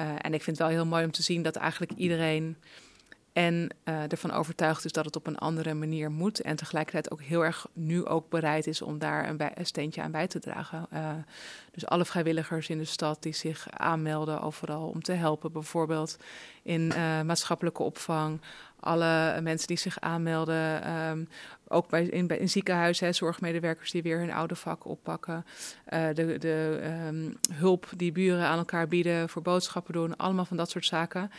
Uh, 0.00 0.10
en 0.18 0.34
ik 0.34 0.42
vind 0.42 0.58
het 0.58 0.66
wel 0.66 0.76
heel 0.76 0.86
mooi 0.86 1.04
om 1.04 1.10
te 1.10 1.22
zien 1.22 1.42
dat 1.42 1.56
eigenlijk 1.56 1.92
iedereen 1.92 2.56
en 3.34 3.68
uh, 3.84 4.12
ervan 4.12 4.30
overtuigd 4.30 4.84
is 4.84 4.92
dat 4.92 5.04
het 5.04 5.16
op 5.16 5.26
een 5.26 5.38
andere 5.38 5.74
manier 5.74 6.10
moet. 6.10 6.40
En 6.40 6.56
tegelijkertijd 6.56 7.10
ook 7.10 7.22
heel 7.22 7.44
erg 7.44 7.66
nu 7.72 8.06
ook 8.06 8.28
bereid 8.28 8.66
is 8.66 8.82
om 8.82 8.98
daar 8.98 9.28
een, 9.28 9.66
steentje 9.66 10.02
aan 10.02 10.10
bij 10.10 10.26
te 10.26 10.38
dragen. 10.38 10.86
Uh, 10.92 11.10
dus 11.70 11.86
alle 11.86 12.04
vrijwilligers 12.04 12.68
in 12.68 12.78
de 12.78 12.84
stad 12.84 13.22
die 13.22 13.32
zich 13.32 13.70
aanmelden 13.70 14.40
overal 14.40 14.88
om 14.88 15.02
te 15.02 15.12
helpen. 15.12 15.52
Bijvoorbeeld 15.52 16.16
in 16.62 16.80
uh, 16.80 17.20
maatschappelijke 17.22 17.82
opvang. 17.82 18.40
Alle 18.80 19.40
mensen 19.40 19.66
die 19.68 19.76
zich 19.76 20.00
aanmelden, 20.00 20.92
um, 20.92 21.28
ook 21.68 21.88
bij, 21.88 22.04
in, 22.04 22.48
ziekenhuizen, 22.48 23.14
zorgmedewerkers 23.14 23.90
die 23.90 24.02
weer 24.02 24.18
hun 24.18 24.32
oude 24.32 24.54
vak 24.54 24.86
oppakken. 24.86 25.44
De 25.88 26.36
de 26.38 26.80
um, 27.06 27.36
hulp 27.52 27.88
die 27.96 28.12
buren 28.12 28.46
aan 28.46 28.58
elkaar 28.58 28.88
bieden 28.88 29.28
voor 29.28 29.42
boodschappen 29.42 29.92
doen. 29.92 30.16
Allemaal 30.16 30.44
van 30.44 30.56
dat 30.56 30.70
soort 30.70 30.84
zaken. 30.84 31.30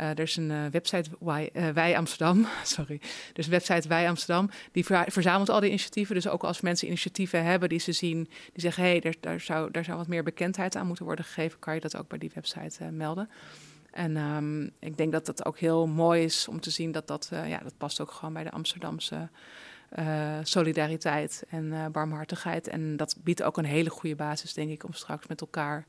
Uh, 0.00 0.08
er 0.18 0.20
is 0.20 0.36
een 0.36 0.70
website, 0.70 1.10
Wij, 1.18 1.50
uh, 1.52 1.68
Wij, 1.68 1.96
Amsterdam, 1.96 2.46
sorry. 2.64 3.00
Dus 3.32 3.46
website 3.46 3.88
Wij 3.88 4.08
Amsterdam, 4.08 4.50
die 4.72 4.84
ver, 4.84 5.04
verzamelt 5.08 5.48
al 5.48 5.60
die 5.60 5.68
initiatieven. 5.68 6.14
Dus 6.14 6.28
ook 6.28 6.42
als 6.42 6.60
mensen 6.60 6.86
initiatieven 6.86 7.44
hebben 7.44 7.68
die 7.68 7.78
ze 7.78 7.92
zien, 7.92 8.24
die 8.24 8.60
zeggen... 8.62 8.82
hé, 8.82 8.90
hey, 8.90 9.00
daar, 9.00 9.14
daar, 9.20 9.40
zou, 9.40 9.70
daar 9.70 9.84
zou 9.84 9.96
wat 9.96 10.08
meer 10.08 10.22
bekendheid 10.22 10.76
aan 10.76 10.86
moeten 10.86 11.04
worden 11.04 11.24
gegeven... 11.24 11.58
kan 11.58 11.74
je 11.74 11.80
dat 11.80 11.96
ook 11.96 12.08
bij 12.08 12.18
die 12.18 12.30
website 12.34 12.84
melden. 12.84 13.30
En 13.90 14.16
um, 14.16 14.70
ik 14.78 14.96
denk 14.96 15.12
dat 15.12 15.26
dat 15.26 15.44
ook 15.44 15.58
heel 15.58 15.86
mooi 15.86 16.24
is 16.24 16.48
om 16.48 16.60
te 16.60 16.70
zien 16.70 16.92
dat 16.92 17.06
dat... 17.06 17.28
ja, 17.30 17.58
dat 17.58 17.76
past 17.78 18.00
ook 18.00 18.10
gewoon 18.10 18.34
bij 18.34 18.44
de 18.44 18.50
Amsterdamse... 18.50 19.28
Solidariteit 20.42 21.44
en 21.48 21.64
uh, 21.64 21.86
barmhartigheid. 21.86 22.68
En 22.68 22.96
dat 22.96 23.16
biedt 23.22 23.42
ook 23.42 23.56
een 23.56 23.64
hele 23.64 23.90
goede 23.90 24.16
basis, 24.16 24.54
denk 24.54 24.70
ik, 24.70 24.84
om 24.84 24.92
straks 24.92 25.26
met 25.26 25.40
elkaar 25.40 25.86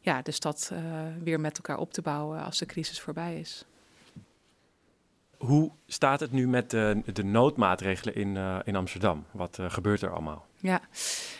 ja, 0.00 0.22
de 0.22 0.30
stad 0.30 0.70
uh, 0.72 0.78
weer 1.22 1.40
met 1.40 1.56
elkaar 1.56 1.78
op 1.78 1.92
te 1.92 2.02
bouwen 2.02 2.42
als 2.44 2.58
de 2.58 2.66
crisis 2.66 3.00
voorbij 3.00 3.40
is. 3.40 3.64
Hoe 5.36 5.70
staat 5.86 6.20
het 6.20 6.32
nu 6.32 6.48
met 6.48 6.70
de, 6.70 7.02
de 7.12 7.24
noodmaatregelen 7.24 8.14
in, 8.14 8.36
in 8.64 8.76
Amsterdam? 8.76 9.24
Wat 9.30 9.58
gebeurt 9.60 10.02
er 10.02 10.10
allemaal? 10.10 10.47
Ja, 10.60 10.80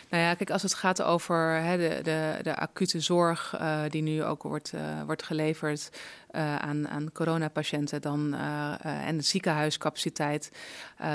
nou 0.09 0.23
ja, 0.23 0.33
kijk, 0.33 0.49
als 0.49 0.61
het 0.61 0.73
gaat 0.73 1.01
over 1.01 1.61
hè, 1.61 1.77
de, 1.77 1.99
de, 2.03 2.39
de 2.41 2.55
acute 2.55 2.99
zorg 2.99 3.55
uh, 3.59 3.81
die 3.89 4.01
nu 4.01 4.23
ook 4.23 4.43
wordt, 4.43 4.73
uh, 4.73 4.81
wordt 5.05 5.23
geleverd 5.23 5.89
uh, 6.31 6.55
aan, 6.55 6.87
aan 6.87 7.11
coronapatiënten 7.11 8.01
dan, 8.01 8.33
en 8.81 9.17
de 9.17 9.23
ziekenhuiscapaciteit, 9.23 10.51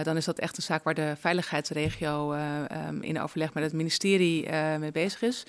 dan 0.02 0.16
is 0.16 0.24
dat 0.24 0.38
echt 0.38 0.56
een 0.56 0.62
zaak 0.62 0.84
waar 0.84 0.94
de 0.94 1.14
veiligheidsregio 1.18 2.32
um, 2.32 3.02
in 3.02 3.20
overleg 3.20 3.54
met 3.54 3.64
het 3.64 3.72
ministerie 3.72 4.50
mee 4.78 4.92
bezig 4.92 5.22
is. 5.22 5.46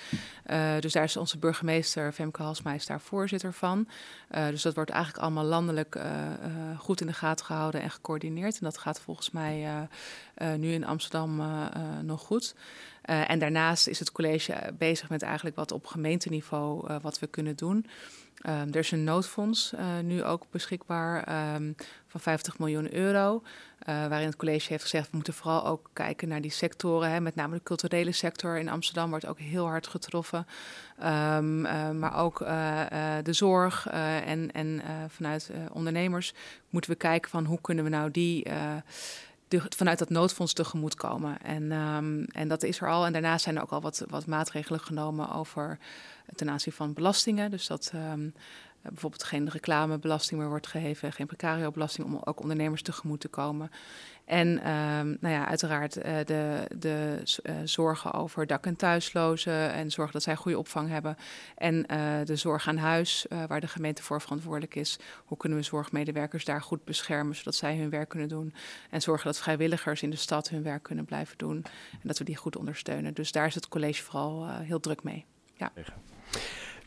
dus 0.80 0.94
daar 0.94 1.04
is 1.04 1.18
onze 1.18 1.38
burgemeester 1.38 2.12
Femke 2.12 2.42
Halsmeis 2.42 2.86
daar 2.86 3.02
voorzitter 3.02 3.54
van. 3.54 3.88
dus 4.50 4.62
dat 4.62 4.76
wordt 4.76 4.92
eigenlijk 4.92 5.24
allemaal 5.24 5.44
landelijk 5.44 6.00
goed 6.78 7.02
in 7.02 7.08
de 7.08 7.14
gaten 7.14 7.46
gehouden 7.46 7.82
en 7.82 7.92
gecoördineerd. 7.92 8.58
En 8.58 8.64
dat 8.64 8.78
gaat 8.78 9.00
volgens 9.00 9.32
mij 9.32 9.88
nu 10.58 10.74
in 10.74 10.86
Amsterdam 10.86 11.42
nog 12.02 12.22
goed. 12.22 12.56
En 13.02 13.40
daarnaast 13.40 13.88
is 13.88 14.00
het 14.00 14.12
college 14.12 14.74
bezig 14.78 15.10
met 15.10 15.22
eigenlijk 15.22 15.56
wat 15.56 15.72
op 15.72 15.86
gemeenteniveau 15.86 17.00
wat 17.02 17.20
we 17.20 17.28
kunnen 17.28 17.56
doen. 17.56 17.86
Um, 18.50 18.52
er 18.52 18.76
is 18.76 18.92
een 18.92 19.04
noodfonds 19.04 19.74
nu 20.04 20.24
ook 20.24 20.46
beschikbaar 20.52 21.18
um, 21.56 21.76
van 22.08 22.20
50 22.20 22.60
miljoen 22.60 22.94
euro. 22.94 23.44
Waarin 23.86 24.28
het 24.28 24.36
college 24.36 24.66
heeft 24.70 24.84
gezegd, 24.84 25.10
we 25.10 25.16
moeten 25.16 25.34
vooral 25.34 25.66
ook 25.66 25.90
kijken 25.94 26.28
naar 26.28 26.42
die 26.42 26.52
sectoren. 26.52 27.10
Hè, 27.10 27.22
met 27.22 27.36
name 27.36 27.56
de 27.56 27.64
culturele 27.64 28.12
sector 28.12 28.58
in 28.58 28.70
Amsterdam 28.70 29.10
wordt 29.10 29.26
ook 29.26 29.40
heel 29.40 29.66
hard 29.66 29.88
getroffen. 29.88 30.48
Uh, 31.00 31.06
maar 31.90 32.18
ook 32.18 32.38
de 33.24 33.34
zorg 33.34 33.88
en, 33.88 34.52
en 34.52 34.82
vanuit 35.08 35.52
ondernemers 35.72 36.34
moeten 36.70 36.92
we 36.92 36.98
kijken 36.98 37.30
van 37.30 37.46
hoe 37.46 37.62
kunnen 37.62 37.84
we 37.84 37.90
nou 37.90 38.12
die 38.12 38.46
vanuit 39.50 40.00
dat 40.00 40.10
noodfonds 40.10 40.54
tegemoet 40.54 40.96
komen. 40.96 41.42
En, 41.42 41.72
um, 41.72 42.26
en 42.26 42.48
dat 42.48 42.64
is 42.64 42.82
er 42.82 42.90
al. 42.90 43.06
En 43.06 43.14
daarnaast 43.14 43.44
zijn 43.44 43.56
er 43.56 43.62
ook 43.62 43.72
al 43.72 43.82
wat, 43.82 44.04
wat 44.10 44.26
maatregelen 44.26 44.80
genomen 44.80 45.32
over 45.32 45.80
ten 46.36 46.50
aanzien 46.50 46.74
van 46.74 46.94
belastingen. 46.94 47.52
Dus 47.52 47.68
dat 47.68 47.92
um, 47.96 48.34
bijvoorbeeld 48.82 49.24
geen 49.24 49.50
reclamebelasting 49.50 50.40
meer 50.40 50.50
wordt 50.50 50.68
geheven, 50.68 51.14
geen 51.14 51.28
precario-belasting, 51.28 52.08
om 52.08 52.22
ook 52.24 52.42
ondernemers 52.42 52.82
tegemoet 52.82 53.20
te 53.20 53.28
komen. 53.28 53.72
En 54.26 54.48
um, 54.48 55.18
nou 55.20 55.34
ja, 55.34 55.48
uiteraard 55.48 55.98
uh, 55.98 56.04
de, 56.26 56.68
de 56.78 57.22
uh, 57.44 57.56
zorgen 57.64 58.14
over 58.14 58.48
dak- 58.48 58.66
en 58.66 58.76
thuislozen 58.76 59.74
en 59.74 59.92
zorgen 59.92 60.14
dat 60.14 60.24
zij 60.24 60.36
goede 60.36 60.58
opvang 60.58 60.90
hebben. 60.90 61.18
En 61.56 61.82
de 62.26 62.36
zorg 62.36 62.68
aan 62.68 62.78
huis, 62.78 63.26
waar 63.48 63.62
de 63.62 63.68
gemeente 63.68 64.04
voor 64.04 64.22
verantwoordelijk 64.22 64.76
is. 64.76 65.00
Hoe 65.26 65.38
kunnen 65.38 65.58
we 65.58 65.64
zorgmedewerkers 65.64 66.46
daar 66.46 66.62
goed 66.62 66.86
beschermen, 66.86 67.36
zodat 67.36 67.56
zij 67.56 67.78
hun 67.78 67.90
werk 67.90 68.10
kunnen 68.10 68.28
doen. 68.28 68.54
En 68.90 69.02
zorgen 69.02 69.26
dat 69.26 69.40
vrijwilligers 69.40 70.02
in 70.02 70.10
de 70.10 70.16
stad 70.16 70.50
hun 70.50 70.64
werk 70.64 70.84
kunnen 70.84 71.06
blijven 71.06 71.38
doen. 71.38 71.66
En 71.92 72.02
dat 72.04 72.18
we 72.18 72.24
die 72.24 72.36
goed 72.36 72.58
ondersteunen. 72.58 73.14
Dus 73.14 73.32
daar 73.32 73.48
is 73.48 73.56
het 73.56 73.68
college 73.68 74.04
vooral 74.04 74.50
heel 74.50 74.80
druk 74.80 75.04
mee. 75.04 75.26
Ja. 75.54 75.72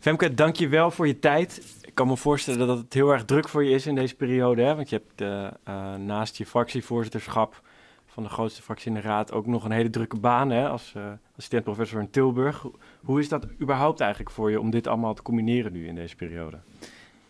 Femke, 0.00 0.34
dank 0.34 0.56
je 0.56 0.68
wel 0.68 0.90
voor 0.90 1.06
je 1.06 1.18
tijd. 1.18 1.76
Ik 1.82 1.94
kan 1.94 2.06
me 2.06 2.16
voorstellen 2.16 2.66
dat 2.66 2.78
het 2.78 2.94
heel 2.94 3.12
erg 3.12 3.24
druk 3.24 3.48
voor 3.48 3.64
je 3.64 3.70
is 3.70 3.86
in 3.86 3.94
deze 3.94 4.14
periode. 4.14 4.62
Hè? 4.62 4.74
Want 4.74 4.88
je 4.90 5.02
hebt 5.02 5.20
uh, 5.20 5.94
naast 5.94 6.36
je 6.36 6.46
fractievoorzitterschap 6.46 7.62
van 8.06 8.22
de 8.22 8.28
grootste 8.28 8.62
fractie 8.62 8.88
in 8.88 8.94
de 8.94 9.00
raad 9.00 9.32
ook 9.32 9.46
nog 9.46 9.64
een 9.64 9.70
hele 9.70 9.90
drukke 9.90 10.18
baan 10.18 10.50
hè? 10.50 10.68
als 10.68 10.92
uh, 10.96 11.02
assistent-professor 11.30 12.00
in 12.00 12.10
Tilburg. 12.10 12.66
Hoe 13.00 13.20
is 13.20 13.28
dat 13.28 13.46
überhaupt 13.60 14.00
eigenlijk 14.00 14.30
voor 14.30 14.50
je 14.50 14.60
om 14.60 14.70
dit 14.70 14.86
allemaal 14.86 15.14
te 15.14 15.22
combineren 15.22 15.72
nu 15.72 15.86
in 15.86 15.94
deze 15.94 16.16
periode? 16.16 16.58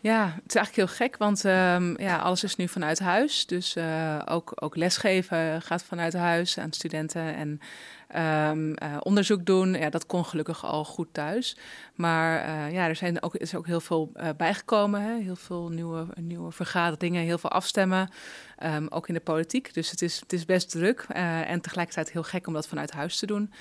Ja, 0.00 0.25
het 0.25 0.49
is 0.49 0.55
eigenlijk 0.55 0.88
heel 0.88 0.97
gek, 0.97 1.17
want 1.17 1.45
um, 1.45 2.00
ja, 2.00 2.19
alles 2.19 2.45
is 2.45 2.57
nu 2.57 2.69
vanuit 2.69 2.99
huis. 2.99 3.47
Dus 3.47 3.76
uh, 3.76 4.19
ook, 4.25 4.52
ook 4.55 4.76
lesgeven 4.76 5.62
gaat 5.62 5.83
vanuit 5.83 6.12
huis 6.12 6.59
aan 6.59 6.73
studenten. 6.73 7.35
En 7.35 7.61
um, 8.50 8.69
uh, 8.71 8.97
onderzoek 8.99 9.47
doen, 9.47 9.75
ja, 9.75 9.90
dat 9.90 10.07
kon 10.07 10.25
gelukkig 10.25 10.64
al 10.64 10.85
goed 10.85 11.09
thuis. 11.12 11.57
Maar 11.95 12.49
uh, 12.49 12.73
ja, 12.73 12.88
er 12.88 12.97
zijn 12.97 13.23
ook, 13.23 13.37
is 13.37 13.55
ook 13.55 13.67
heel 13.67 13.81
veel 13.81 14.12
bijgekomen. 14.37 15.02
Hè? 15.02 15.19
Heel 15.19 15.37
veel 15.37 15.69
nieuwe, 15.69 16.07
nieuwe 16.21 16.52
vergaderingen, 16.52 17.23
heel 17.23 17.38
veel 17.38 17.50
afstemmen. 17.50 18.11
Um, 18.64 18.88
ook 18.88 19.09
in 19.09 19.14
de 19.14 19.21
politiek. 19.21 19.75
Dus 19.75 19.90
het 19.90 20.02
is, 20.02 20.21
het 20.21 20.33
is 20.33 20.45
best 20.45 20.71
druk. 20.71 21.07
en 21.09 21.61
tegelijkertijd 21.61 22.11
heel 22.11 22.23
gek 22.23 22.47
om 22.47 22.52
dat 22.52 22.69
vanuit 22.69 22.93
huis 22.93 23.19
te 23.19 23.26
doen. 23.26 23.52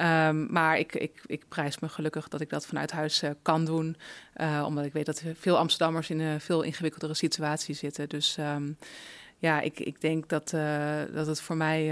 Um, 0.00 0.52
maar 0.52 0.78
ik, 0.78 0.94
ik, 0.94 1.22
ik 1.26 1.48
prijs 1.48 1.78
me 1.78 1.88
gelukkig 1.88 2.28
dat 2.28 2.40
ik 2.40 2.50
dat 2.50 2.66
vanuit 2.66 2.90
huis 2.90 3.22
uh, 3.22 3.30
kan 3.42 3.64
doen. 3.64 3.96
Uh, 4.36 4.64
omdat 4.66 4.84
ik 4.84 4.92
weet 4.92 5.06
dat 5.06 5.22
veel 5.34 5.58
Amsterdammers 5.58 6.10
in 6.10 6.20
een 6.20 6.40
veel 6.40 6.62
ingewikkeldere 6.62 7.14
situatie 7.14 7.74
zitten. 7.74 8.08
Dus 8.08 8.36
um, 8.36 8.76
ja, 9.38 9.60
ik, 9.60 9.80
ik 9.80 10.00
denk 10.00 10.28
dat, 10.28 10.52
uh, 10.52 11.00
dat 11.12 11.26
het 11.26 11.40
voor 11.40 11.56
mij 11.56 11.90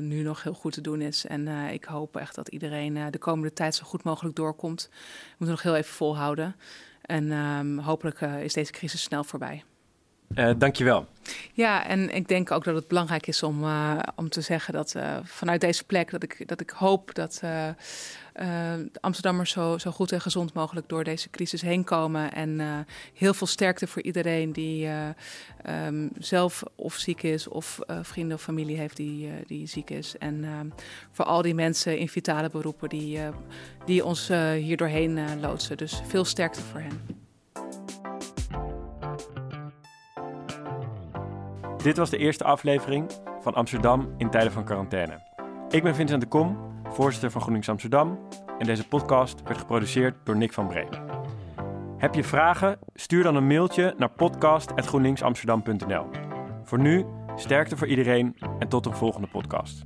nu 0.00 0.22
nog 0.22 0.42
heel 0.42 0.54
goed 0.54 0.72
te 0.72 0.80
doen 0.80 1.00
is. 1.00 1.26
En 1.26 1.48
ik 1.48 1.84
hoop 1.84 2.16
echt 2.16 2.34
dat 2.34 2.48
iedereen 2.48 3.10
de 3.10 3.18
komende 3.18 3.52
tijd 3.52 3.74
zo 3.74 3.84
goed 3.84 4.02
mogelijk 4.02 4.36
doorkomt. 4.36 4.88
We 4.90 5.34
moeten 5.38 5.56
nog 5.56 5.62
heel 5.62 5.76
even 5.76 5.94
volhouden. 5.94 6.56
En 7.02 7.32
um, 7.32 7.78
hopelijk 7.78 8.20
is 8.20 8.52
deze 8.52 8.72
crisis 8.72 9.02
snel 9.02 9.24
voorbij. 9.24 9.64
Uh, 10.34 10.50
dankjewel. 10.58 11.06
Ja, 11.52 11.86
en 11.86 12.14
ik 12.14 12.28
denk 12.28 12.50
ook 12.50 12.64
dat 12.64 12.74
het 12.74 12.88
belangrijk 12.88 13.26
is 13.26 13.42
om, 13.42 13.64
uh, 13.64 13.98
om 14.16 14.28
te 14.28 14.40
zeggen 14.40 14.74
dat 14.74 14.94
uh, 14.96 15.16
vanuit 15.22 15.60
deze 15.60 15.84
plek 15.84 16.10
dat 16.10 16.22
ik, 16.22 16.48
dat 16.48 16.60
ik 16.60 16.70
hoop 16.70 17.14
dat 17.14 17.42
Amsterdammers 19.00 19.50
zo, 19.50 19.78
zo 19.78 19.90
goed 19.90 20.12
en 20.12 20.20
gezond 20.20 20.52
mogelijk 20.52 20.88
door 20.88 21.04
deze 21.04 21.30
crisis 21.30 21.62
heen 21.62 21.84
komen. 21.84 22.32
En 22.32 22.60
heel 23.14 23.34
veel 23.34 23.46
sterkte 23.46 23.86
voor 23.86 24.02
iedereen 24.02 24.52
die 24.52 24.88
um, 25.86 26.10
zelf 26.18 26.62
of 26.74 26.94
ziek 26.94 27.22
is 27.22 27.48
of 27.48 27.78
vrienden 28.02 28.36
of 28.36 28.42
familie 28.42 28.76
heeft 28.76 28.96
die, 28.96 29.30
die 29.46 29.66
ziek 29.66 29.90
is. 29.90 30.18
En 30.18 30.44
ehm, 30.44 30.66
voor 31.12 31.24
al 31.24 31.42
die 31.42 31.54
mensen 31.54 31.98
in 31.98 32.08
vitale 32.08 32.50
beroepen 32.50 32.88
die, 32.88 33.18
die 33.84 34.04
ons 34.04 34.28
hier 34.58 34.76
doorheen 34.76 35.40
loodsen. 35.40 35.76
Dus 35.76 36.00
veel 36.06 36.24
sterkte 36.24 36.60
voor 36.60 36.80
hen. 36.80 37.25
Dit 41.86 41.96
was 41.96 42.10
de 42.10 42.16
eerste 42.16 42.44
aflevering 42.44 43.10
van 43.40 43.54
Amsterdam 43.54 44.14
in 44.16 44.30
tijden 44.30 44.52
van 44.52 44.64
quarantaine. 44.64 45.20
Ik 45.68 45.82
ben 45.82 45.94
Vincent 45.94 46.20
de 46.20 46.28
Kom, 46.28 46.58
voorzitter 46.88 47.30
van 47.30 47.40
GroenLinks 47.40 47.68
Amsterdam. 47.68 48.18
En 48.58 48.66
deze 48.66 48.88
podcast 48.88 49.42
werd 49.42 49.58
geproduceerd 49.58 50.16
door 50.24 50.36
Nick 50.36 50.52
van 50.52 50.66
Bree. 50.66 50.88
Heb 51.98 52.14
je 52.14 52.24
vragen? 52.24 52.78
Stuur 52.94 53.22
dan 53.22 53.36
een 53.36 53.46
mailtje 53.46 53.94
naar 53.96 54.10
podcast.groenlinksamsterdam.nl. 54.10 56.06
Voor 56.64 56.78
nu, 56.78 57.04
sterkte 57.36 57.76
voor 57.76 57.86
iedereen 57.86 58.36
en 58.58 58.68
tot 58.68 58.86
een 58.86 58.96
volgende 58.96 59.28
podcast. 59.28 59.84